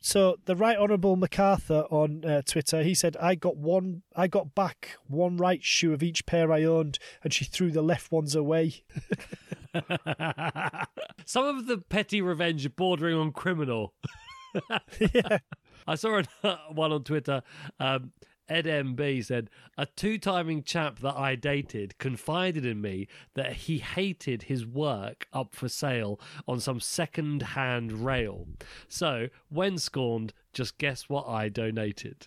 So 0.00 0.36
the 0.44 0.54
Right 0.54 0.78
Honourable 0.78 1.16
MacArthur 1.16 1.84
on 1.90 2.24
uh, 2.24 2.42
Twitter, 2.42 2.82
he 2.82 2.94
said, 2.94 3.16
"I 3.20 3.34
got 3.34 3.56
one, 3.56 4.02
I 4.14 4.28
got 4.28 4.54
back 4.54 4.96
one 5.06 5.36
right 5.36 5.62
shoe 5.62 5.92
of 5.92 6.02
each 6.02 6.24
pair 6.24 6.52
I 6.52 6.62
owned, 6.62 6.98
and 7.24 7.32
she 7.32 7.44
threw 7.44 7.70
the 7.70 7.82
left 7.82 8.12
ones 8.12 8.34
away." 8.34 8.84
Some 11.24 11.44
of 11.44 11.66
the 11.66 11.78
petty 11.88 12.20
revenge 12.20 12.74
bordering 12.76 13.16
on 13.16 13.32
criminal. 13.32 13.92
yeah, 15.14 15.38
I 15.86 15.94
saw 15.94 16.22
one 16.72 16.92
on 16.92 17.04
Twitter. 17.04 17.42
Um, 17.80 18.12
Ed 18.48 18.64
MB 18.64 19.24
said, 19.24 19.50
A 19.76 19.86
two 19.86 20.18
timing 20.18 20.62
chap 20.62 21.00
that 21.00 21.16
I 21.16 21.34
dated 21.34 21.98
confided 21.98 22.64
in 22.64 22.80
me 22.80 23.08
that 23.34 23.52
he 23.52 23.78
hated 23.78 24.44
his 24.44 24.66
work 24.66 25.26
up 25.32 25.54
for 25.54 25.68
sale 25.68 26.20
on 26.46 26.60
some 26.60 26.80
second 26.80 27.42
hand 27.42 28.04
rail. 28.04 28.46
So, 28.88 29.28
when 29.48 29.78
scorned, 29.78 30.32
just 30.52 30.78
guess 30.78 31.08
what 31.08 31.26
I 31.28 31.48
donated. 31.48 32.26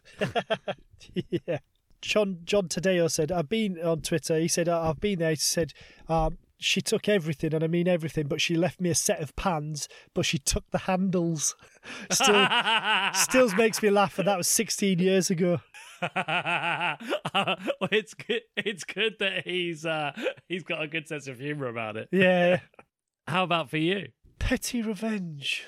yeah. 1.48 1.60
John 2.02 2.40
John 2.44 2.68
Tadeo 2.68 3.10
said, 3.10 3.32
"I've 3.32 3.50
been 3.50 3.80
on 3.80 4.02
Twitter." 4.02 4.40
He 4.40 4.48
said, 4.48 4.68
"I've 4.68 5.00
been 5.00 5.20
there." 5.20 5.30
He 5.32 5.36
said, 5.36 5.74
um, 6.08 6.38
"She 6.58 6.82
took 6.82 7.08
everything, 7.08 7.54
and 7.54 7.64
I 7.64 7.68
mean 7.68 7.88
everything, 7.88 8.28
but 8.28 8.42
she 8.42 8.56
left 8.56 8.82
me 8.82 8.90
a 8.90 8.96
set 8.96 9.22
of 9.22 9.36
pans, 9.36 9.88
but 10.14 10.26
she 10.26 10.40
took 10.40 10.70
the 10.72 10.80
handles." 10.80 11.56
Still, 12.12 12.48
still 13.16 13.56
makes 13.56 13.82
me 13.82 13.90
laugh, 13.90 14.20
and 14.20 14.28
that 14.28 14.38
was 14.38 14.48
16 14.48 15.00
years 15.00 15.32
ago. 15.32 15.62
well, 17.34 17.90
it's 17.92 18.14
good. 18.14 18.42
It's 18.58 18.84
good 18.84 19.16
that 19.20 19.46
he's 19.46 19.86
uh, 19.86 20.12
he's 20.48 20.64
got 20.64 20.82
a 20.82 20.88
good 20.88 21.08
sense 21.08 21.28
of 21.28 21.40
humor 21.40 21.68
about 21.68 21.98
it. 21.98 22.10
Yeah. 22.12 22.60
How 23.28 23.44
about 23.44 23.70
for 23.70 23.78
you? 23.78 24.10
Petty 24.40 24.82
revenge. 24.82 25.64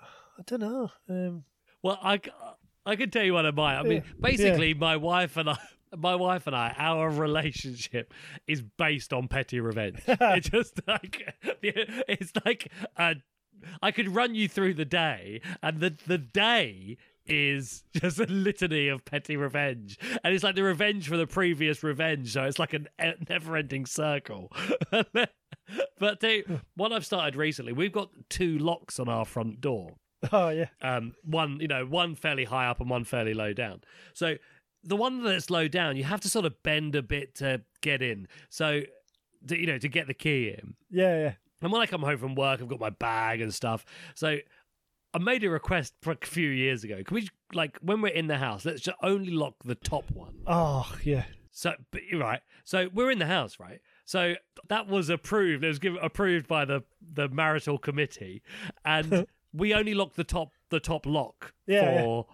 I 0.00 0.42
don't 0.46 0.60
know. 0.60 0.90
Um, 1.08 1.44
Well, 1.82 1.98
I 2.02 2.96
can 2.96 3.10
tell 3.10 3.24
you 3.24 3.32
what 3.34 3.46
of 3.46 3.54
mine. 3.54 3.76
I 3.78 3.82
mean, 3.82 4.02
Yeah. 4.06 4.12
basically, 4.20 4.74
my 4.74 4.96
wife 4.96 5.36
and 5.36 5.50
I, 5.50 5.56
my 5.96 6.14
wife 6.14 6.46
and 6.46 6.54
I, 6.54 6.74
our 6.76 7.08
relationship 7.10 8.12
is 8.46 8.62
based 8.62 9.12
on 9.12 9.28
petty 9.28 9.60
revenge. 9.60 10.00
it's 10.06 10.50
just 10.50 10.80
like 10.86 11.34
it's 11.62 12.32
like 12.44 12.70
uh, 12.96 13.14
I 13.82 13.90
could 13.90 14.14
run 14.14 14.34
you 14.34 14.48
through 14.48 14.74
the 14.74 14.84
day, 14.84 15.40
and 15.62 15.80
the 15.80 15.96
the 16.06 16.18
day 16.18 16.98
is 17.28 17.84
just 17.94 18.18
a 18.18 18.26
litany 18.26 18.88
of 18.88 19.04
petty 19.04 19.36
revenge, 19.36 19.98
and 20.24 20.34
it's 20.34 20.44
like 20.44 20.54
the 20.54 20.62
revenge 20.62 21.08
for 21.08 21.16
the 21.16 21.26
previous 21.26 21.82
revenge. 21.82 22.32
So 22.32 22.44
it's 22.44 22.58
like 22.58 22.74
a 22.74 22.80
never-ending 23.28 23.86
circle. 23.86 24.50
but 24.90 26.20
the, 26.20 26.60
what 26.74 26.92
I've 26.92 27.06
started 27.06 27.36
recently, 27.36 27.72
we've 27.72 27.92
got 27.92 28.10
two 28.28 28.58
locks 28.58 28.98
on 28.98 29.08
our 29.08 29.24
front 29.24 29.60
door 29.60 29.96
oh 30.32 30.48
yeah. 30.48 30.66
um, 30.82 31.14
one 31.24 31.58
you 31.60 31.68
know 31.68 31.84
one 31.84 32.14
fairly 32.14 32.44
high 32.44 32.66
up 32.66 32.80
and 32.80 32.90
one 32.90 33.04
fairly 33.04 33.34
low 33.34 33.52
down. 33.52 33.82
So 34.14 34.36
the 34.84 34.96
one 34.96 35.22
that's 35.22 35.50
low 35.50 35.68
down, 35.68 35.96
you 35.96 36.04
have 36.04 36.20
to 36.20 36.28
sort 36.28 36.44
of 36.44 36.62
bend 36.62 36.94
a 36.94 37.02
bit 37.02 37.34
to 37.36 37.62
get 37.80 38.02
in. 38.02 38.28
So 38.48 38.82
to, 39.48 39.58
you 39.58 39.66
know 39.66 39.78
to 39.78 39.88
get 39.88 40.06
the 40.06 40.14
key 40.14 40.48
in. 40.48 40.74
Yeah, 40.90 41.18
yeah. 41.18 41.32
And 41.62 41.72
when 41.72 41.80
I 41.80 41.86
come 41.86 42.02
home 42.02 42.18
from 42.18 42.34
work, 42.34 42.60
I've 42.60 42.68
got 42.68 42.80
my 42.80 42.90
bag 42.90 43.40
and 43.40 43.52
stuff. 43.52 43.84
So 44.14 44.38
I 45.14 45.18
made 45.18 45.44
a 45.44 45.50
request 45.50 45.94
for 46.02 46.12
a 46.12 46.26
few 46.26 46.48
years 46.50 46.84
ago. 46.84 47.02
Can 47.04 47.14
we 47.14 47.28
like 47.54 47.78
when 47.80 48.02
we're 48.02 48.08
in 48.08 48.26
the 48.26 48.38
house, 48.38 48.64
let's 48.64 48.80
just 48.82 48.96
only 49.02 49.30
lock 49.30 49.54
the 49.64 49.74
top 49.74 50.10
one. 50.10 50.34
Oh 50.46 50.94
yeah. 51.04 51.24
So, 51.50 51.72
but 51.90 52.02
you're 52.10 52.20
right. 52.20 52.40
So 52.64 52.88
we're 52.92 53.10
in 53.10 53.18
the 53.18 53.26
house, 53.26 53.58
right? 53.58 53.80
So 54.04 54.34
that 54.68 54.88
was 54.88 55.08
approved. 55.08 55.64
It 55.64 55.68
was 55.68 55.78
given 55.78 55.98
approved 56.02 56.46
by 56.46 56.64
the 56.64 56.82
the 57.00 57.28
marital 57.28 57.78
committee, 57.78 58.42
and 58.84 59.26
we 59.54 59.72
only 59.72 59.94
locked 59.94 60.16
the 60.16 60.24
top 60.24 60.50
the 60.68 60.80
top 60.80 61.06
lock 61.06 61.54
Yeah, 61.66 62.02
for 62.02 62.26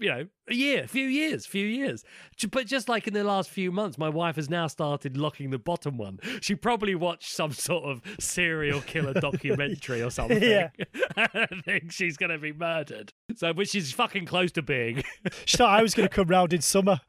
you 0.00 0.08
know 0.08 0.26
a 0.48 0.54
year, 0.54 0.84
a 0.84 0.88
few 0.88 1.06
years, 1.06 1.46
few 1.46 1.66
years. 1.66 2.04
But 2.50 2.66
just 2.66 2.88
like 2.88 3.06
in 3.06 3.14
the 3.14 3.22
last 3.22 3.50
few 3.50 3.70
months, 3.70 3.98
my 3.98 4.08
wife 4.08 4.36
has 4.36 4.48
now 4.48 4.66
started 4.66 5.16
locking 5.16 5.50
the 5.50 5.58
bottom 5.58 5.96
one. 5.96 6.18
She 6.40 6.54
probably 6.54 6.94
watched 6.94 7.30
some 7.32 7.52
sort 7.52 7.84
of 7.84 8.02
serial 8.18 8.80
killer 8.80 9.12
documentary 9.14 10.02
or 10.02 10.10
something. 10.10 10.42
Yeah. 10.42 10.70
I 11.16 11.46
think 11.64 11.92
she's 11.92 12.16
going 12.16 12.30
to 12.30 12.38
be 12.38 12.52
murdered. 12.52 13.12
So, 13.36 13.52
which 13.52 13.70
she's 13.70 13.92
fucking 13.92 14.26
close 14.26 14.50
to 14.52 14.62
being. 14.62 15.04
She 15.44 15.56
thought 15.56 15.78
I 15.78 15.82
was 15.82 15.94
going 15.94 16.08
to 16.08 16.14
come 16.14 16.28
round 16.28 16.52
in 16.52 16.60
summer. 16.60 17.00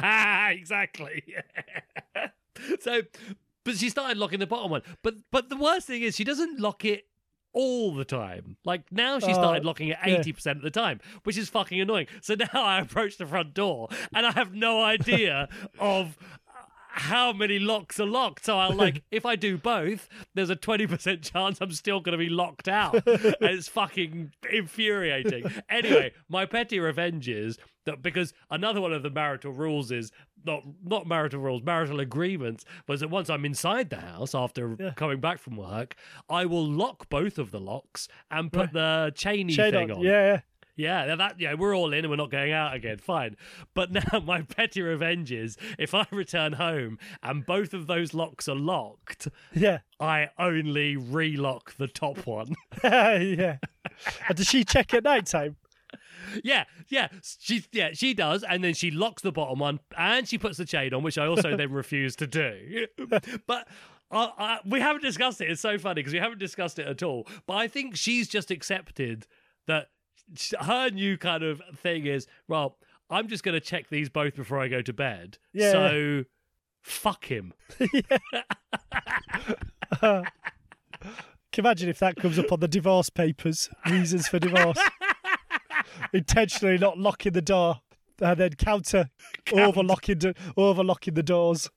ah, 0.00 0.48
exactly. 0.50 1.22
so, 2.80 3.02
but 3.64 3.76
she 3.76 3.88
started 3.90 4.16
locking 4.16 4.38
the 4.38 4.46
bottom 4.46 4.70
one. 4.70 4.82
But 5.02 5.14
but 5.30 5.48
the 5.48 5.56
worst 5.56 5.86
thing 5.86 6.02
is 6.02 6.16
she 6.16 6.24
doesn't 6.24 6.58
lock 6.58 6.84
it 6.84 7.04
all 7.52 7.94
the 7.94 8.04
time. 8.04 8.56
Like 8.64 8.82
now 8.90 9.18
she 9.18 9.30
Oh, 9.30 9.34
started 9.34 9.64
locking 9.64 9.88
it 9.88 9.98
80% 9.98 10.56
of 10.56 10.62
the 10.62 10.70
time, 10.70 11.00
which 11.24 11.36
is 11.36 11.48
fucking 11.48 11.80
annoying. 11.80 12.06
So 12.20 12.34
now 12.52 12.62
I 12.62 12.80
approach 12.80 13.18
the 13.18 13.26
front 13.26 13.54
door 13.54 13.88
and 14.14 14.26
I 14.26 14.32
have 14.32 14.54
no 14.54 14.82
idea 14.82 15.48
of 15.78 16.16
how 16.94 17.32
many 17.32 17.58
locks 17.58 17.98
are 17.98 18.06
locked. 18.06 18.44
So 18.44 18.58
I'll 18.58 18.74
like, 18.74 19.02
if 19.10 19.24
I 19.26 19.36
do 19.36 19.56
both, 19.58 20.08
there's 20.34 20.50
a 20.50 20.56
20% 20.56 21.22
chance 21.32 21.58
I'm 21.60 21.72
still 21.72 22.00
going 22.00 22.12
to 22.12 22.18
be 22.18 22.28
locked 22.28 22.68
out. 22.68 22.94
and 23.06 23.34
it's 23.40 23.68
fucking 23.68 24.32
infuriating. 24.52 25.44
Anyway, 25.68 26.12
my 26.28 26.46
petty 26.46 26.78
revenge 26.80 27.28
is 27.28 27.58
that 27.84 28.02
because 28.02 28.32
another 28.50 28.80
one 28.80 28.92
of 28.92 29.02
the 29.02 29.10
marital 29.10 29.52
rules 29.52 29.90
is 29.90 30.12
not 30.44 30.62
not 30.84 31.06
marital 31.06 31.40
rules, 31.40 31.62
marital 31.62 32.00
agreements 32.00 32.64
was 32.88 33.00
that 33.00 33.08
once 33.10 33.30
I'm 33.30 33.44
inside 33.44 33.90
the 33.90 34.00
house 34.00 34.34
after 34.34 34.76
Yeah. 34.78 34.90
coming 34.94 35.20
back 35.20 35.38
from 35.38 35.56
work, 35.56 35.94
I 36.28 36.46
will 36.46 36.66
lock 36.66 37.08
both 37.08 37.38
of 37.38 37.50
the 37.50 37.60
locks 37.60 38.08
and 38.30 38.52
put 38.52 38.72
the 38.72 39.12
chainy 39.16 39.52
Shade 39.52 39.72
thing 39.72 39.90
on. 39.90 39.98
on. 39.98 40.02
Yeah, 40.04 40.10
yeah. 40.34 40.40
Yeah, 40.76 41.14
that 41.16 41.38
yeah, 41.38 41.54
we're 41.54 41.76
all 41.76 41.92
in 41.92 42.00
and 42.00 42.08
we're 42.10 42.16
not 42.16 42.30
going 42.30 42.52
out 42.52 42.74
again. 42.74 42.98
Fine. 42.98 43.36
But 43.74 43.92
now 43.92 44.20
my 44.24 44.42
petty 44.42 44.80
revenge 44.82 45.30
is 45.30 45.56
if 45.78 45.94
I 45.94 46.06
return 46.10 46.54
home 46.54 46.98
and 47.22 47.44
both 47.44 47.74
of 47.74 47.86
those 47.86 48.14
locks 48.14 48.48
are 48.48 48.54
locked, 48.56 49.28
Yeah. 49.54 49.80
I 50.00 50.30
only 50.38 50.96
relock 50.96 51.74
the 51.76 51.88
top 51.88 52.26
one. 52.26 52.54
yeah. 52.84 53.58
And 54.28 54.36
does 54.36 54.48
she 54.48 54.64
check 54.64 54.94
at 54.94 55.04
night 55.04 55.26
time? 55.26 55.56
yeah, 56.42 56.64
yeah. 56.88 57.08
She 57.40 57.64
yeah, 57.72 57.90
she 57.92 58.14
does, 58.14 58.42
and 58.42 58.64
then 58.64 58.72
she 58.74 58.90
locks 58.90 59.22
the 59.22 59.32
bottom 59.32 59.58
one 59.58 59.80
and 59.98 60.26
she 60.26 60.38
puts 60.38 60.56
the 60.56 60.64
chain 60.64 60.94
on, 60.94 61.02
which 61.02 61.18
I 61.18 61.26
also 61.26 61.56
then 61.56 61.70
refuse 61.72 62.16
to 62.16 62.26
do. 62.26 62.86
but 63.46 63.68
I, 64.10 64.32
I, 64.38 64.58
we 64.64 64.80
haven't 64.80 65.02
discussed 65.02 65.40
it. 65.40 65.50
It's 65.50 65.60
so 65.60 65.78
funny 65.78 65.96
because 65.96 66.12
we 66.14 66.18
haven't 66.18 66.38
discussed 66.38 66.78
it 66.78 66.86
at 66.86 67.02
all. 67.02 67.26
But 67.46 67.54
I 67.54 67.68
think 67.68 67.96
she's 67.96 68.28
just 68.28 68.50
accepted 68.50 69.26
that 69.66 69.88
her 70.60 70.90
new 70.90 71.16
kind 71.16 71.42
of 71.42 71.60
thing 71.76 72.06
is 72.06 72.26
well, 72.48 72.78
I'm 73.10 73.28
just 73.28 73.44
going 73.44 73.54
to 73.54 73.60
check 73.60 73.88
these 73.88 74.08
both 74.08 74.36
before 74.36 74.58
I 74.60 74.68
go 74.68 74.82
to 74.82 74.92
bed. 74.92 75.38
Yeah. 75.52 75.72
So 75.72 76.24
fuck 76.82 77.26
him. 77.26 77.54
Uh, 80.00 80.22
can 81.52 81.64
you 81.64 81.68
imagine 81.68 81.90
if 81.90 81.98
that 81.98 82.16
comes 82.16 82.38
up 82.38 82.50
on 82.50 82.60
the 82.60 82.66
divorce 82.66 83.10
papers? 83.10 83.68
Reasons 83.88 84.26
for 84.26 84.38
divorce. 84.38 84.78
Intentionally 86.14 86.78
not 86.78 86.98
locking 86.98 87.32
the 87.32 87.42
door 87.42 87.82
and 88.20 88.40
then 88.40 88.54
counter 88.54 89.10
overlocking 89.52 90.18
the 90.18 90.34
overlocking 90.56 91.12
the 91.14 91.22
doors. 91.22 91.68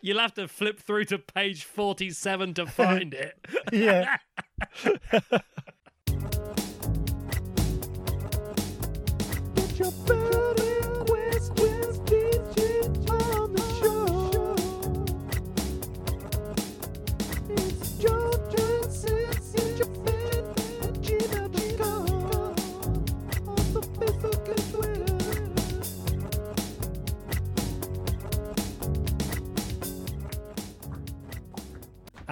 You'll 0.00 0.20
have 0.20 0.34
to 0.34 0.48
flip 0.48 0.80
through 0.80 1.04
to 1.06 1.18
page 1.18 1.64
47 1.64 2.54
to 2.54 2.66
find 2.66 3.14
it. 3.14 3.38
Yeah. 3.70 4.16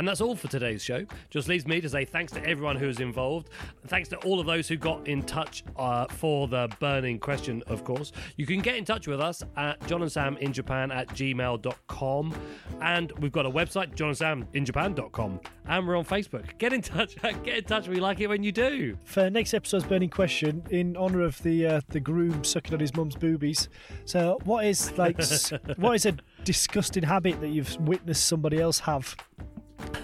And 0.01 0.09
that's 0.09 0.23
all 0.23 0.35
for 0.35 0.49
today's 0.49 0.83
show. 0.83 1.05
Just 1.29 1.47
leaves 1.47 1.67
me 1.67 1.79
to 1.83 1.87
say 1.87 2.07
thanks 2.07 2.33
to 2.33 2.43
everyone 2.47 2.77
who 2.77 2.87
was 2.87 3.01
involved. 3.01 3.51
Thanks 3.89 4.09
to 4.09 4.17
all 4.21 4.41
of 4.41 4.47
those 4.47 4.67
who 4.67 4.79
got 4.79 5.07
in 5.07 5.23
touch 5.23 5.63
uh, 5.77 6.07
for 6.07 6.49
the 6.49 6.75
burning 6.81 7.19
question, 7.19 7.63
of 7.67 7.85
course. 7.85 8.11
You 8.39 8.47
can 8.47 8.61
get 8.61 8.77
in 8.77 8.87
touch 8.87 9.07
with 9.07 9.21
us 9.21 9.43
at 9.59 9.87
John 9.87 10.01
and 10.01 10.11
Sam 10.11 10.39
in 10.39 10.55
Japan 10.55 10.91
at 10.91 11.09
gmail.com. 11.09 12.35
And 12.81 13.13
we've 13.19 13.31
got 13.31 13.45
a 13.45 13.51
website, 13.51 13.95
johnandsaminjapan.com. 13.95 15.41
And 15.67 15.87
we're 15.87 15.99
on 15.99 16.07
Facebook. 16.07 16.57
Get 16.57 16.73
in 16.73 16.81
touch. 16.81 17.17
Get 17.43 17.59
in 17.59 17.65
touch. 17.65 17.87
We 17.87 17.97
like 17.97 18.21
it 18.21 18.29
when 18.29 18.43
you 18.43 18.53
do. 18.53 18.97
For 19.05 19.29
next 19.29 19.53
episode's 19.53 19.85
burning 19.85 20.09
question, 20.09 20.63
in 20.71 20.97
honour 20.97 21.21
of 21.21 21.43
the 21.43 21.67
uh, 21.67 21.81
the 21.91 22.01
groom 22.01 22.43
sucking 22.43 22.73
on 22.73 22.81
his 22.81 22.97
mum's 22.97 23.17
boobies. 23.17 23.69
So, 24.07 24.39
what 24.45 24.65
is 24.65 24.97
like 24.97 25.21
what 25.77 25.93
is 25.93 26.07
a 26.07 26.17
disgusting 26.45 27.03
habit 27.03 27.39
that 27.43 27.49
you've 27.49 27.77
witnessed 27.83 28.25
somebody 28.25 28.61
else 28.61 28.79
have? 28.81 29.15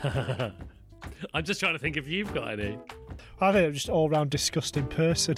I'm 1.34 1.44
just 1.44 1.60
trying 1.60 1.74
to 1.74 1.78
think 1.78 1.96
if 1.96 2.08
you've 2.08 2.32
got 2.34 2.52
any. 2.52 2.78
I 3.40 3.52
think 3.52 3.66
I'm 3.66 3.72
just 3.72 3.88
all 3.88 4.08
round 4.08 4.30
disgusting 4.30 4.86
person. 4.86 5.36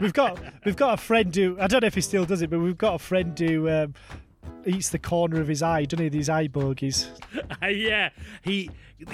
we've 0.00 0.12
got 0.12 0.40
we've 0.64 0.76
got 0.76 0.94
a 0.94 0.96
friend 0.96 1.34
who 1.34 1.56
I 1.60 1.66
don't 1.66 1.82
know 1.82 1.86
if 1.86 1.94
he 1.94 2.00
still 2.00 2.24
does 2.24 2.42
it, 2.42 2.50
but 2.50 2.58
we've 2.58 2.78
got 2.78 2.94
a 2.94 2.98
friend 2.98 3.38
who 3.38 3.68
um, 3.68 3.94
eats 4.66 4.90
the 4.90 4.98
corner 4.98 5.40
of 5.40 5.48
his 5.48 5.62
eye, 5.62 5.84
doesn't 5.84 6.02
he? 6.02 6.08
These 6.08 6.28
eye 6.28 6.48
bogies. 6.48 7.10
Uh, 7.62 7.66
yeah, 7.66 8.10
he 8.42 8.70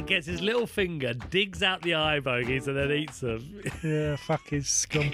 gets 0.07 0.27
his 0.27 0.41
little 0.41 0.67
finger, 0.67 1.15
digs 1.15 1.63
out 1.63 1.83
the 1.83 1.95
eye 1.95 2.21
bogies, 2.21 2.69
and 2.69 2.77
then 2.77 2.93
eats 2.93 3.21
them. 3.21 3.63
Yeah, 3.83 4.17
fucking 4.17 4.63
scum. 4.63 5.11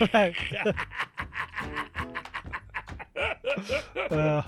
Uh, 4.10 4.42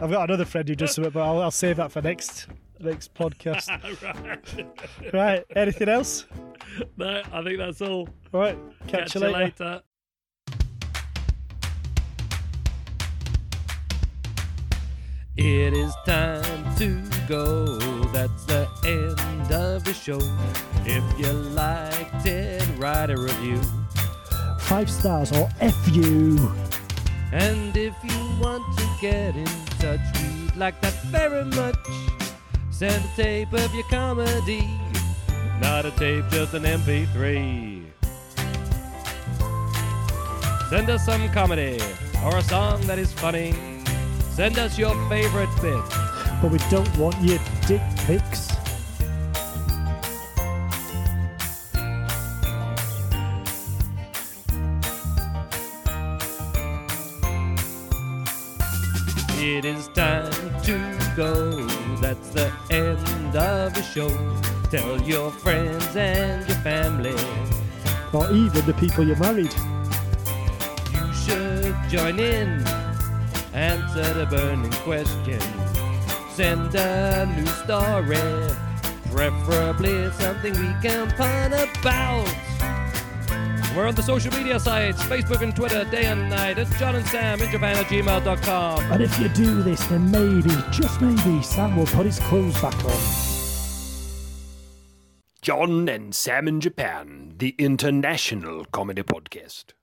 I've 0.00 0.10
got 0.10 0.28
another 0.28 0.44
friend 0.44 0.68
who 0.68 0.74
does 0.74 0.94
something, 0.94 1.12
but 1.12 1.22
I'll, 1.22 1.42
I'll 1.42 1.50
save 1.50 1.76
that 1.76 1.90
for 1.90 2.02
next 2.02 2.46
next 2.80 3.14
podcast. 3.14 3.68
right. 5.12 5.12
right. 5.12 5.44
Anything 5.56 5.88
else? 5.88 6.26
No, 6.96 7.22
I 7.32 7.42
think 7.42 7.58
that's 7.58 7.80
all. 7.80 8.08
All 8.32 8.40
right. 8.40 8.58
Catch, 8.86 9.14
you 9.14 9.20
later. 9.22 9.34
later. 9.38 9.82
It 15.36 15.72
is 15.72 15.94
time 16.04 16.76
to 16.78 17.00
go. 17.28 17.78
That's 18.06 18.44
the 18.46 18.68
end 18.84 19.52
of 19.52 19.84
the 19.84 19.94
show. 19.94 20.18
If 20.84 21.18
you 21.18 21.32
liked 21.32 22.26
it, 22.26 22.66
write 22.76 23.10
a 23.10 23.16
review. 23.16 23.60
Five 24.58 24.90
stars 24.90 25.30
or 25.30 25.48
F 25.60 25.76
you. 25.92 26.52
And 27.30 27.76
if 27.76 27.94
you 28.02 28.27
want 28.40 28.64
to 28.78 28.86
get 29.00 29.36
in 29.36 29.46
touch, 29.78 30.00
we'd 30.22 30.56
like 30.56 30.80
that 30.80 30.94
very 31.04 31.44
much. 31.44 31.76
Send 32.70 33.04
a 33.04 33.16
tape 33.16 33.52
of 33.52 33.74
your 33.74 33.84
comedy, 33.84 34.68
not 35.60 35.86
a 35.86 35.90
tape, 35.92 36.24
just 36.30 36.54
an 36.54 36.62
MP3. 36.62 37.84
Send 40.70 40.90
us 40.90 41.04
some 41.06 41.28
comedy 41.30 41.80
or 42.24 42.36
a 42.36 42.42
song 42.42 42.80
that 42.82 42.98
is 42.98 43.12
funny. 43.12 43.54
Send 44.30 44.58
us 44.58 44.78
your 44.78 44.94
favorite 45.08 45.48
bit. 45.62 45.82
But 46.40 46.52
we 46.52 46.58
don't 46.70 46.96
want 46.96 47.20
your 47.22 47.38
dick 47.66 47.80
pics. 48.06 48.47
That's 62.28 62.60
the 62.68 62.74
end 62.74 63.36
of 63.36 63.74
the 63.74 63.82
show. 63.82 64.08
Tell 64.70 65.00
your 65.02 65.30
friends 65.30 65.96
and 65.96 66.46
your 66.46 66.56
family. 66.58 67.14
Or 68.12 68.30
even 68.30 68.66
the 68.66 68.74
people 68.74 69.06
you 69.06 69.16
married. 69.16 69.54
You 70.92 71.12
should 71.14 71.76
join 71.88 72.18
in. 72.18 72.66
Answer 73.54 74.14
the 74.14 74.26
burning 74.26 74.72
question. 74.84 75.40
Send 76.30 76.74
a 76.74 77.26
new 77.34 77.46
story. 77.46 78.18
Preferably 79.10 80.10
something 80.12 80.52
we 80.52 80.74
can 80.82 81.10
pun 81.12 81.52
about. 81.52 82.47
We're 83.76 83.86
on 83.86 83.94
the 83.94 84.02
social 84.02 84.32
media 84.32 84.58
sites, 84.58 85.02
Facebook 85.02 85.42
and 85.42 85.54
Twitter, 85.54 85.84
day 85.84 86.06
and 86.06 86.28
night. 86.30 86.58
It's 86.58 86.76
John 86.78 86.94
and 86.96 87.06
Sam 87.06 87.40
in 87.40 87.50
Japan 87.50 87.76
at 87.76 87.86
gmail.com. 87.86 88.92
And 88.92 89.02
if 89.02 89.18
you 89.18 89.28
do 89.28 89.62
this, 89.62 89.84
then 89.86 90.10
maybe, 90.10 90.50
just 90.70 91.00
maybe, 91.00 91.42
Sam 91.42 91.76
will 91.76 91.86
put 91.86 92.06
his 92.06 92.18
clothes 92.20 92.60
back 92.60 92.74
on. 92.84 93.00
John 95.42 95.88
and 95.88 96.14
Sam 96.14 96.48
in 96.48 96.60
Japan, 96.60 97.34
the 97.38 97.54
international 97.58 98.64
comedy 98.66 99.02
podcast. 99.02 99.72